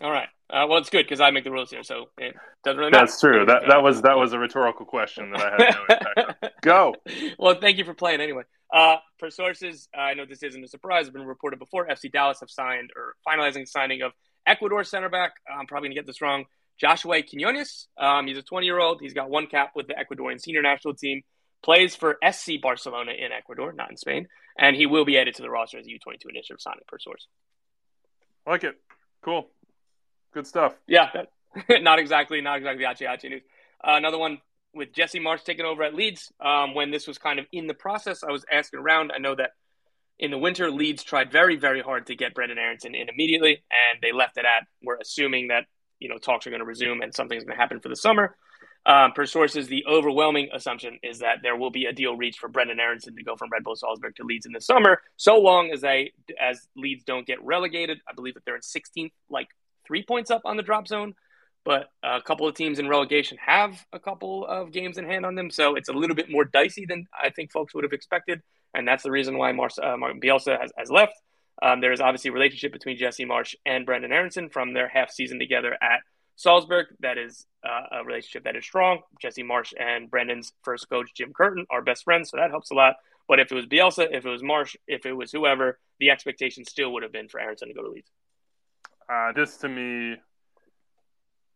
[0.00, 0.28] All right.
[0.48, 3.04] Uh, well, it's good because I make the rules here, so it doesn't really matter.
[3.06, 3.44] That's true.
[3.44, 6.50] That that was that was a rhetorical question that I had no impact on.
[6.62, 6.94] Go.
[7.36, 8.42] Well, thank you for playing anyway.
[8.72, 11.06] Uh, for sources, uh, I know this isn't a surprise.
[11.06, 11.86] It's been reported before.
[11.88, 14.12] FC Dallas have signed or finalizing the signing of
[14.46, 15.32] Ecuador center back.
[15.50, 16.44] I'm probably gonna get this wrong.
[16.78, 17.88] Joshua Quinones.
[17.98, 19.00] Um, he's a 20 year old.
[19.00, 21.22] He's got one cap with the Ecuadorian senior national team.
[21.64, 25.42] Plays for SC Barcelona in Ecuador, not in Spain, and he will be added to
[25.42, 27.26] the roster as a U22 initiative signing per source.
[28.46, 28.76] I like it.
[29.22, 29.48] Cool.
[30.36, 30.74] Good stuff.
[30.86, 31.08] Yeah,
[31.80, 33.40] not exactly, not exactly HH news.
[33.82, 34.36] Uh, another one
[34.74, 36.30] with Jesse Marsch taking over at Leeds.
[36.44, 39.12] Um, when this was kind of in the process, I was asking around.
[39.12, 39.52] I know that
[40.18, 44.02] in the winter, Leeds tried very, very hard to get Brenden Aaronson in immediately, and
[44.02, 45.64] they left it at we're assuming that
[46.00, 48.36] you know talks are going to resume and something's going to happen for the summer.
[48.84, 52.50] Um, per sources, the overwhelming assumption is that there will be a deal reached for
[52.50, 55.70] Brenden Aaronson to go from Red Bull Salzburg to Leeds in the summer, so long
[55.72, 58.00] as they as Leeds don't get relegated.
[58.06, 59.48] I believe that they're in 16th, like
[59.86, 61.14] three points up on the drop zone,
[61.64, 65.34] but a couple of teams in relegation have a couple of games in hand on
[65.34, 68.42] them, so it's a little bit more dicey than I think folks would have expected,
[68.74, 71.14] and that's the reason why Mar- uh, Bielsa has, has left.
[71.62, 75.10] Um, there is obviously a relationship between Jesse Marsch and Brenden Aaronson from their half
[75.10, 76.00] season together at
[76.36, 79.00] Salzburg, that is uh, a relationship that is strong.
[79.20, 82.74] Jesse Marsch and Brenden's first coach, Jim Curtin, are best friends, so that helps a
[82.74, 82.96] lot.
[83.26, 86.64] But if it was Bielsa, if it was Marsch, if it was whoever, the expectation
[86.64, 88.10] still would have been for Aaronson to go to Leeds.
[89.08, 90.16] Uh, this to me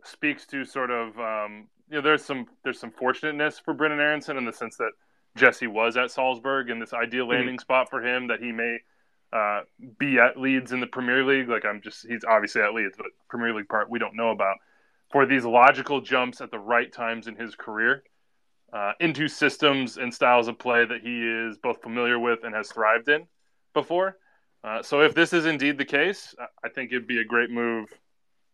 [0.04, 4.36] speaks to sort of um, you know there's some there's some fortunateness for Brenden Aaronson
[4.36, 4.92] in the sense that
[5.36, 7.32] Jesse was at Salzburg and this ideal mm-hmm.
[7.32, 7.60] landing mm-hmm.
[7.60, 8.78] spot for him that he may
[9.32, 9.60] uh,
[9.98, 11.48] be at Leeds in the Premier League.
[11.48, 14.56] Like I'm just he's obviously at Leeds, but Premier League part we don't know about
[15.10, 18.04] for these logical jumps at the right times in his career
[18.72, 22.70] uh, into systems and styles of play that he is both familiar with and has
[22.70, 23.26] thrived in
[23.74, 24.16] before.
[24.62, 27.88] Uh, so if this is indeed the case, I think it'd be a great move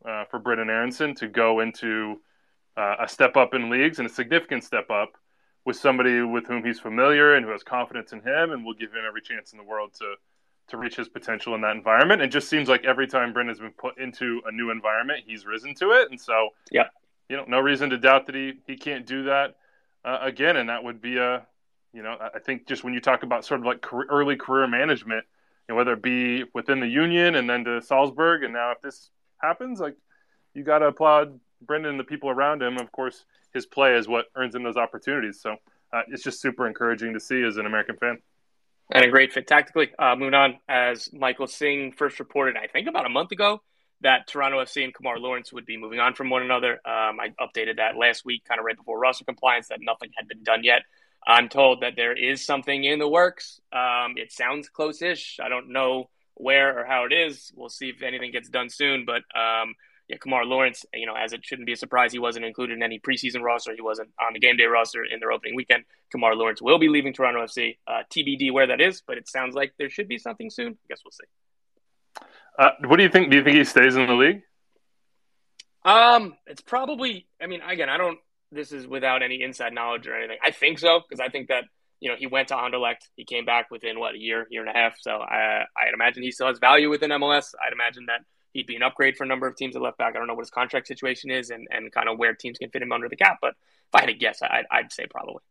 [0.05, 2.21] uh, for Brenden Aaronson to go into
[2.77, 5.13] uh, a step up in leagues and a significant step up
[5.65, 8.93] with somebody with whom he's familiar and who has confidence in him and will give
[8.93, 10.15] him every chance in the world to
[10.69, 12.21] to reach his potential in that environment.
[12.21, 15.75] It just seems like every time Brenden's been put into a new environment, he's risen
[15.77, 16.11] to it.
[16.11, 16.89] And so, yeah,
[17.29, 19.57] you know, no reason to doubt that he, he can't do that
[20.05, 20.57] uh, again.
[20.57, 21.47] And that would be a,
[21.93, 24.67] you know, I think just when you talk about sort of like career, early career
[24.67, 25.25] management,
[25.69, 28.81] you know, whether it be within the union and then to Salzburg, and now if
[28.81, 29.97] this happens, like
[30.55, 32.79] you got to applaud Brenden and the people around him.
[32.79, 35.41] Of course, his play is what earns him those opportunities.
[35.41, 35.57] So
[35.93, 38.19] uh, it's just super encouraging to see as an American fan
[38.91, 39.91] and a great fit tactically.
[39.99, 43.63] Uh, moving on, as Michael Singh first reported, I think about a month ago,
[44.03, 46.75] that Toronto FC and Kemar Lawrence would be moving on from one another.
[46.85, 50.29] Um, I updated that last week, kind of right before roster compliance, that nothing had
[50.29, 50.83] been done yet.
[51.27, 53.61] I'm told that there is something in the works.
[53.73, 55.39] Um, it sounds close-ish.
[55.43, 57.53] I don't know where or how it is.
[57.57, 59.05] We'll see if anything gets done soon.
[59.05, 59.75] But um,
[60.09, 62.83] yeah, Kemar Lawrence, you know, as it shouldn't be a surprise, he wasn't included in
[62.83, 63.75] any preseason roster.
[63.75, 65.85] He wasn't on the game day roster in their opening weekend.
[66.15, 67.79] Kemar Lawrence will be leaving Toronto FC.
[67.89, 70.73] Uh, TBD where that is, but it sounds like there should be something soon.
[70.73, 72.27] I guess we'll see.
[72.59, 73.31] Uh, what do you think?
[73.31, 74.43] Do you think he stays in the league?
[75.85, 77.27] Um, it's probably.
[77.41, 78.19] I mean, again, I don't.
[78.53, 80.39] This is without any inside knowledge or anything.
[80.45, 81.65] I think so because I think that
[82.01, 83.09] you know he went to Anderlecht.
[83.17, 84.97] He came back within what a year, year and a half.
[85.01, 87.55] So I, I'd imagine he still has value within MLS.
[87.65, 88.21] I'd imagine that
[88.53, 90.15] he'd be an upgrade for a number of teams at left back.
[90.15, 92.71] I don't know what his contract situation is and, and kind of where teams can
[92.71, 95.43] fit him under the cap, but if I had to guess, I'd, I'd say probably.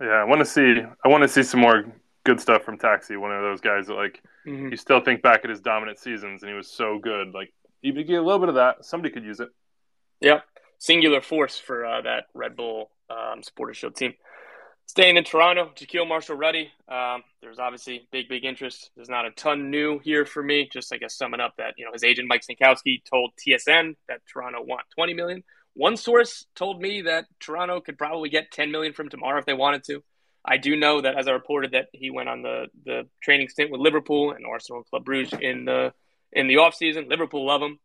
[0.00, 0.82] Yeah, I want to see.
[1.04, 1.84] I want to see some more
[2.24, 3.16] good stuff from Taxi.
[3.16, 4.68] One of those guys that like mm-hmm.
[4.68, 7.32] you still think back at his dominant seasons, and he was so good.
[7.34, 9.48] Like even get a little bit of that, somebody could use it.
[10.20, 10.40] Yeah,
[10.80, 14.14] singular force for uh, that Red Bull um, Supporter Shield team.
[14.86, 16.68] Staying in Toronto, Jahkeele Marshall-Rutty.
[16.88, 18.90] Um, there's obviously big, big interest.
[18.96, 20.68] There's not a ton new here for me.
[20.72, 24.22] Just I guess summing up that you know his agent Mike Stankowski told TSN that
[24.26, 25.44] Toronto want 20 million.
[25.74, 29.54] One source told me that Toronto could probably get 10 million from tomorrow if they
[29.54, 30.02] wanted to.
[30.44, 33.70] I do know that as I reported that he went on the the training stint
[33.70, 35.92] with Liverpool and Arsenal Club Bruges in the
[36.32, 37.08] in the offseason.
[37.08, 37.78] Liverpool love him.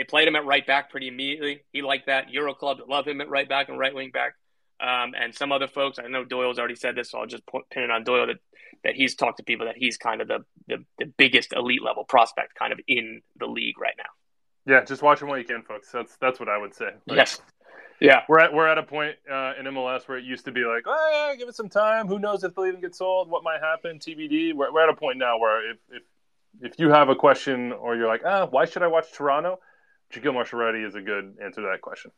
[0.00, 1.60] They played him at right back pretty immediately.
[1.74, 2.30] He liked that.
[2.30, 4.32] Euro club love him at right back and right wing back.
[4.80, 7.82] Um, and some other folks, I know Doyle's already said this, so I'll just pin
[7.82, 8.36] it on Doyle that,
[8.82, 10.38] that he's talked to people that he's kind of the,
[10.68, 14.72] the, the biggest elite level prospect kind of in the league right now.
[14.72, 15.92] Yeah, just watch him while you can, folks.
[15.92, 16.92] That's that's what I would say.
[17.06, 17.42] Like, yes.
[18.00, 20.64] Yeah, we're at we're at a point uh, in MLS where it used to be
[20.64, 22.06] like, oh yeah, give it some time.
[22.08, 23.28] Who knows if they'll even get sold?
[23.28, 23.98] What might happen?
[23.98, 24.54] TBD.
[24.54, 26.02] We're, we're at a point now where if if
[26.62, 29.58] if you have a question or you're like, ah, why should I watch Toronto?
[30.12, 32.10] Jahkeele Marshall-Rutty is a good answer to that question.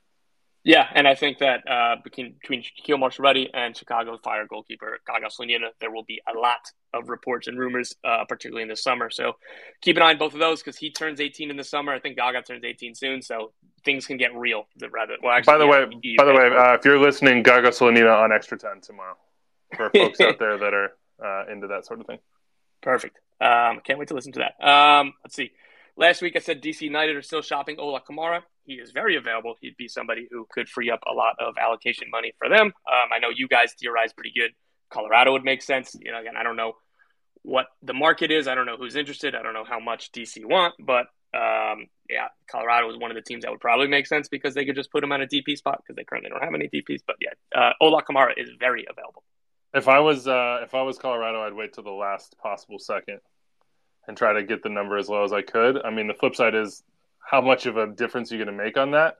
[0.64, 5.26] Yeah, and I think that uh, between between Jahkeele Marshall-Rutty and Chicago Fire goalkeeper Gaga
[5.26, 6.61] Slonina, there will be a lot
[6.95, 9.11] of reports and rumors, uh, particularly in the summer.
[9.11, 9.32] So
[9.80, 11.93] keep an eye on both of those because he turns 18 in the summer.
[11.93, 13.53] I think Gaga turns 18 soon, so
[13.84, 14.68] things can get real.
[14.80, 17.70] Rather, well, actually, by the yeah, way, by the way, uh, if you're listening, Gaga
[17.70, 19.16] Slonina on Extra Time tomorrow
[19.76, 20.93] for folks out there that are
[21.24, 22.18] uh, into that sort of thing.
[22.82, 23.18] Perfect.
[23.40, 24.64] Um, can't wait to listen to that.
[24.64, 25.51] Um, let's see.
[25.97, 28.40] Last week I said DC United are still shopping Ola Kamara.
[28.64, 29.57] He is very available.
[29.61, 32.66] He'd be somebody who could free up a lot of allocation money for them.
[32.66, 34.53] Um, I know you guys theorize pretty good.
[34.90, 35.95] Colorado would make sense.
[36.01, 36.74] You know, again, I don't know
[37.43, 38.49] what the market is.
[38.49, 39.34] I don't know who's interested.
[39.34, 43.22] I don't know how much DC want, but um, yeah, Colorado is one of the
[43.22, 45.57] teams that would probably make sense because they could just put him on a DP
[45.57, 47.01] spot because they currently don't have any DPs.
[47.07, 49.24] But yeah, uh, Ola Kamara is very available.
[49.74, 53.20] If I was uh, if I was Colorado, I'd wait till the last possible second
[54.07, 55.80] and try to get the number as low as I could.
[55.84, 56.82] I mean, the flip side is
[57.18, 59.18] how much of a difference are you're going to make on that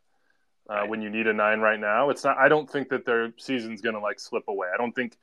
[0.69, 0.89] uh, right.
[0.89, 2.11] when you need a nine right now.
[2.11, 2.37] It's not.
[2.39, 4.69] I don't think that their season's going to like slip away.
[4.73, 5.17] I don't think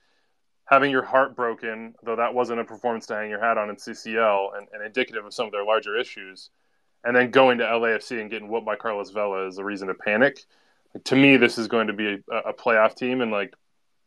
[0.64, 3.76] having your heart broken, though that wasn't a performance to hang your hat on in
[3.76, 6.50] CCL and, and indicative of some of their larger issues,
[7.04, 9.94] and then going to LAFC and getting whooped by Carlos Vela is a reason to
[9.94, 10.44] panic.
[10.94, 13.54] Like, to me, this is going to be a, a playoff team and like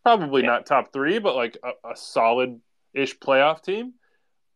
[0.03, 0.47] probably yeah.
[0.47, 2.59] not top three, but like a, a solid
[2.93, 3.93] ish playoff team.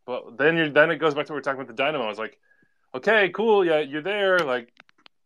[0.07, 2.09] But then you then it goes back to what we are talking about the Dynamo.
[2.09, 2.39] It's like,
[2.95, 4.39] okay, cool, yeah, you're there.
[4.39, 4.73] Like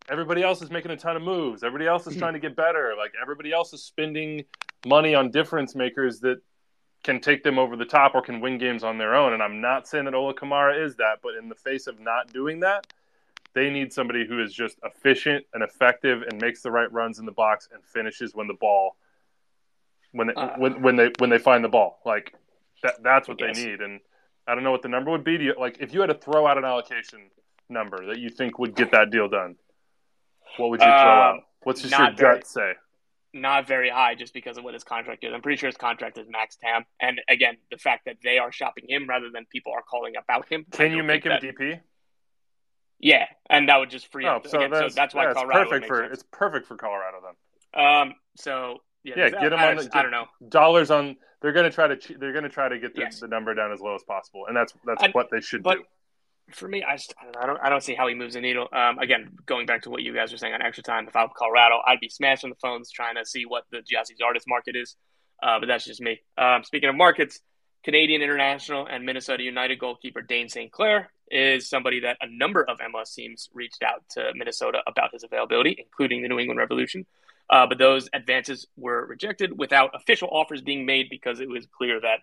[0.09, 1.63] everybody else is making a ton of moves.
[1.63, 2.19] Everybody else is hmm.
[2.19, 2.95] trying to get better.
[2.97, 4.43] Like everybody else is spending
[4.86, 6.41] money on difference makers that
[7.03, 9.34] can take them over the top or can win games on their own.
[9.34, 12.34] And I'm not saying that Ola Kamara is that, but in the face of not
[12.34, 12.88] doing that,
[13.53, 17.25] they need somebody who is just efficient and effective and makes the right runs in
[17.25, 18.95] the box and finishes when the ball
[20.11, 21.99] when they uh, when, when they when they find the ball.
[22.03, 22.34] Like
[22.82, 23.82] that that's what they need.
[23.82, 23.99] And
[24.47, 25.33] I don't know what the number would be.
[25.33, 27.29] You, like if you had to throw out an allocation
[27.69, 29.55] number that you think would get that deal done,
[30.57, 31.39] what would you throw uh, out?
[31.63, 32.73] What's just your gut say?
[33.33, 35.31] not very high just because of what his contract is.
[35.33, 36.85] I'm pretty sure his contract is max tam.
[36.99, 40.49] And again, the fact that they are shopping him rather than people are calling about
[40.49, 40.65] him.
[40.71, 41.79] Can you make him that, DP?
[42.99, 44.47] Yeah, and that would just free oh, up.
[44.47, 45.69] So, again, that's, so that's why yeah, Colorado.
[45.69, 46.13] perfect for sense.
[46.13, 47.83] it's perfect for Colorado then.
[47.83, 48.13] Um.
[48.35, 49.75] So yeah, yeah, get them I, on.
[49.77, 51.17] The, I don't know dollars on.
[51.41, 52.17] They're going to try to.
[52.17, 53.19] They're going to try to get the, yes.
[53.19, 55.77] the, number down as low as possible, and that's that's I, what they should but,
[55.77, 55.83] do
[56.55, 58.41] for me, I, just, I don't, I don't, I don't see how he moves the
[58.41, 58.67] needle.
[58.71, 61.23] Um, again, going back to what you guys were saying on extra time, if I
[61.23, 64.75] were Colorado, I'd be smashing the phones trying to see what the Gyasi Zardes market
[64.75, 64.95] is.
[65.41, 66.19] Uh, but that's just me.
[66.37, 67.39] Um, speaking of markets,
[67.83, 70.71] Canadian international and Minnesota United goalkeeper Dayne St.
[70.71, 75.23] Clair is somebody that a number of MLS teams reached out to Minnesota about his
[75.23, 77.05] availability, including the New England Revolution.
[77.51, 81.99] Uh, but those advances were rejected without official offers being made because it was clear
[81.99, 82.19] that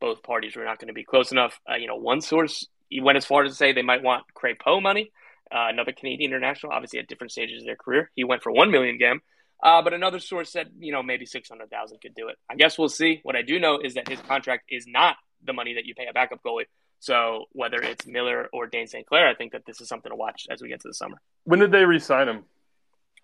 [0.00, 1.58] both parties were not going to be close enough.
[1.68, 2.66] Uh, you know, one source
[3.02, 5.12] went as far as to say they might want Crépeau money,
[5.52, 8.10] uh, another Canadian international, obviously at different stages of their career.
[8.14, 9.20] He went for one million gam,
[9.62, 12.36] uh, but another source said you know maybe six hundred thousand could do it.
[12.48, 13.20] I guess we'll see.
[13.24, 16.06] What I do know is that his contract is not the money that you pay
[16.08, 16.66] a backup goalie.
[17.00, 19.06] So whether it's Miller or Dayne St.
[19.06, 21.16] Clair, I think that this is something to watch as we get to the summer.
[21.44, 22.44] When did they re-sign him?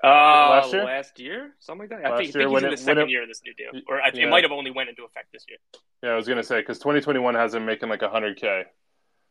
[0.04, 2.12] Uh, last year, last year, something like that.
[2.12, 3.80] I think, year, I think he's in the second it, year of this new deal,
[3.88, 4.24] or I, yeah.
[4.24, 5.58] it might have only went into effect this year.
[6.02, 8.64] Yeah, I was gonna say because 2021 has him making like 100k.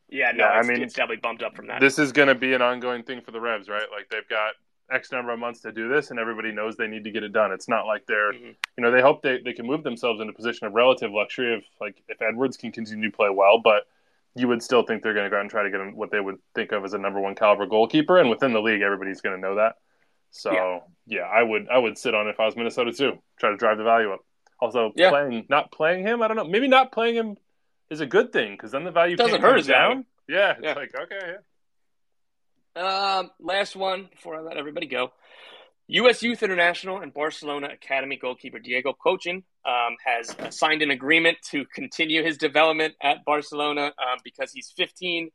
[0.09, 1.81] Yeah, no, yeah, I mean, it's definitely bumped up from that.
[1.81, 3.87] This is going to be an ongoing thing for the Revs, right?
[3.91, 4.53] Like they've got
[4.91, 7.33] X number of months to do this, and everybody knows they need to get it
[7.33, 7.51] done.
[7.51, 8.51] It's not like they're, mm-hmm.
[8.77, 11.55] you know, they hope they, they can move themselves into a position of relative luxury
[11.55, 13.87] if like if Edwards can continue to play well, but
[14.35, 16.11] you would still think they're going to go out and try to get him what
[16.11, 19.21] they would think of as a number one caliber goalkeeper, and within the league, everybody's
[19.21, 19.77] going to know that.
[20.35, 20.79] So yeah.
[21.07, 23.13] yeah, I would I would sit on if I was Minnesota too.
[23.39, 24.19] Try to drive the value up.
[24.59, 25.09] Also, yeah.
[25.09, 26.43] playing not playing him, I don't know.
[26.43, 27.37] Maybe not playing him
[27.89, 30.05] is a good thing because then the value doesn't hurt his down.
[30.27, 30.73] Yeah, it's yeah.
[30.73, 31.35] like okay.
[32.75, 33.17] Yeah.
[33.17, 35.13] Um, last one before I let everybody go.
[35.87, 36.21] U.S.
[36.21, 42.23] Youth International and Barcelona Academy goalkeeper Diego Kochen um, has signed an agreement to continue
[42.23, 45.29] his development at Barcelona um, because he's 15.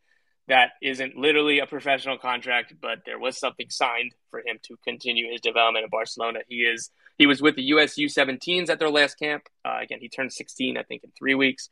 [0.49, 5.31] That isn't literally a professional contract, but there was something signed for him to continue
[5.31, 6.41] his development at Barcelona.
[6.49, 7.97] He is he was with the U.S.
[7.97, 9.45] U17s at their last camp.
[9.65, 11.69] Uh, again, he turned 16, I think, in three weeks.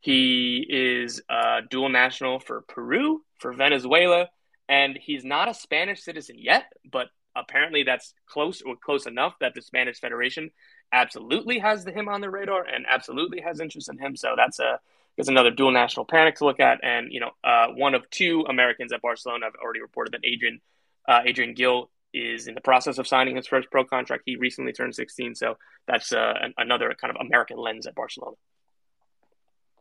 [0.00, 4.28] He is a dual national for Peru, for Venezuela,
[4.68, 9.54] and he's not a Spanish citizen yet, but apparently that's close or close enough that
[9.54, 10.50] the Spanish Federation
[10.92, 14.16] absolutely has him on the radar and absolutely has interest in him.
[14.16, 14.80] So that's a
[15.20, 16.80] is another dual national panic to look at.
[16.82, 20.60] And you know, uh, one of two Americans at Barcelona have already reported that Adrian
[21.08, 24.24] uh, Adrian Gil is in the process of signing his first pro contract.
[24.26, 25.56] He recently turned 16, so
[25.86, 28.36] that's uh, an, another kind of American lens at Barcelona.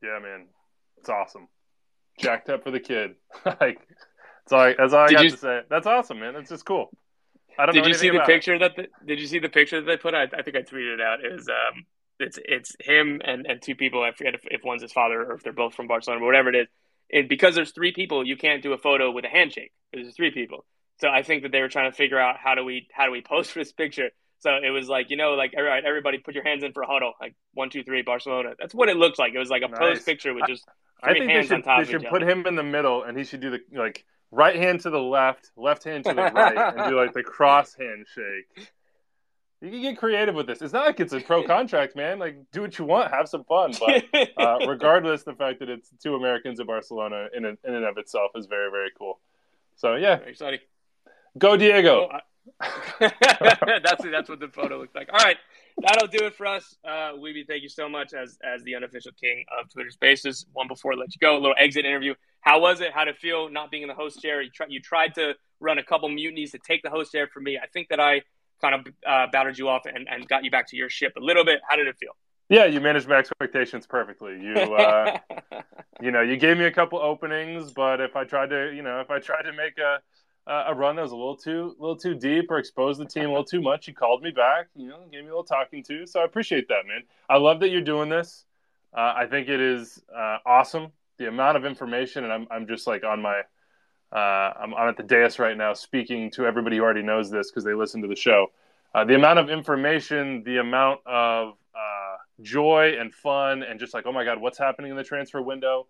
[0.03, 0.45] Yeah, man,
[0.97, 1.47] it's awesome.
[2.19, 3.15] Jacked up for the kid.
[3.45, 5.61] like, that's all I, that's all I got you, to say.
[5.69, 6.35] That's awesome, man.
[6.35, 6.89] It's just cool.
[7.57, 7.75] I don't.
[7.75, 8.59] Did you see the picture it.
[8.59, 8.75] that?
[8.75, 10.13] The, did you see the picture that they put?
[10.13, 11.23] I, I think I tweeted it out.
[11.23, 11.85] It was um,
[12.19, 14.03] it's it's him and and two people.
[14.03, 16.49] I forget if, if one's his father or if they're both from Barcelona, but whatever
[16.49, 16.67] it is.
[17.11, 19.71] And because there's three people, you can't do a photo with a handshake.
[19.91, 20.65] There's three people.
[21.01, 23.11] So I think that they were trying to figure out how do we how do
[23.11, 24.09] we post for this picture
[24.39, 26.83] so it was like, you know, like, all right, everybody put your hands in for
[26.83, 28.53] a huddle, like one, two, three, Barcelona.
[28.57, 29.33] That's what it looks like.
[29.33, 29.79] It was like a nice.
[29.79, 30.65] pose picture with just
[31.03, 33.51] I, think they should, they should put him in the middle and he should do
[33.51, 37.13] the, like, right hand to the left, left hand to the right, and do like
[37.13, 38.71] the cross handshake.
[39.61, 40.61] You can get creative with this.
[40.61, 42.17] It's not like it's a pro contract, man.
[42.19, 43.73] Like, do what you want, have some fun.
[43.79, 44.05] But
[44.37, 48.31] uh, regardless, the fact that it's two Americans in Barcelona in, in and of itself
[48.35, 49.19] is very, very cool.
[49.75, 50.17] So, yeah.
[50.17, 50.59] Very exciting.
[51.37, 52.09] Go, Diego.
[52.11, 52.21] I-
[52.99, 55.09] that's that's what the photo looks like.
[55.13, 55.37] All right,
[55.81, 56.75] that'll do it for us.
[56.83, 60.45] Uh, Wiebe, thank you so much as as the unofficial king of Twitter Spaces.
[60.53, 62.15] One before I let you go, a little exit interview.
[62.41, 62.91] How was it?
[62.91, 64.41] How did it feel not being in the host chair?
[64.41, 67.43] You, try, you tried to run a couple mutinies to take the host chair from
[67.43, 67.59] me.
[67.61, 68.23] I think that I
[68.61, 71.19] kind of uh, battered you off and, and got you back to your ship a
[71.19, 71.61] little bit.
[71.67, 72.15] How did it feel?
[72.49, 74.41] Yeah, you managed my expectations perfectly.
[74.41, 75.17] You, uh,
[76.01, 78.99] you know, you gave me a couple openings, but if I tried to, you know,
[79.01, 79.99] if I tried to make a
[80.49, 83.27] a run that was a little too, little too deep or exposed the team a
[83.27, 84.67] little too much, you called me back.
[84.75, 86.07] You know, gave me a little talking to.
[86.07, 87.03] So I appreciate that, man.
[87.29, 88.45] I love that you're doing this.
[88.95, 90.91] Uh, I think it is uh, awesome.
[91.19, 93.41] The amount of information, and I'm, I'm just like on my,
[94.11, 97.51] uh, I'm, I'm, at the dais right now speaking to everybody who already knows this
[97.51, 98.47] because they listen to the show.
[98.93, 104.05] Uh, the amount of information, the amount of uh, joy and fun, and just like,
[104.07, 105.85] oh my God, what's happening in the transfer window?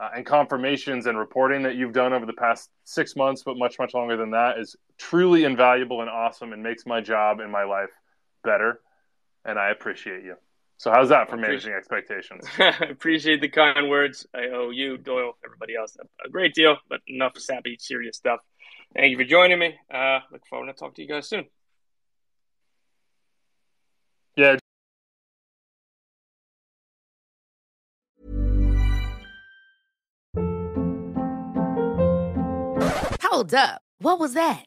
[0.00, 3.78] Uh, and confirmations and reporting that you've done over the past six months, but much,
[3.78, 7.62] much longer than that, is truly invaluable and awesome and makes my job and my
[7.62, 7.90] life
[8.42, 8.80] better.
[9.44, 10.34] And I appreciate you.
[10.84, 12.44] So, how's that for managing expectations?
[12.58, 14.26] I appreciate the kind words.
[14.34, 18.40] I owe you, Doyle, everybody else a great deal, but enough sappy, serious stuff.
[18.94, 19.76] Thank you for joining me.
[19.90, 21.46] Uh, look forward to talk to you guys soon.
[24.36, 24.58] Yeah.
[33.22, 33.80] Hold up.
[34.00, 34.66] What was that?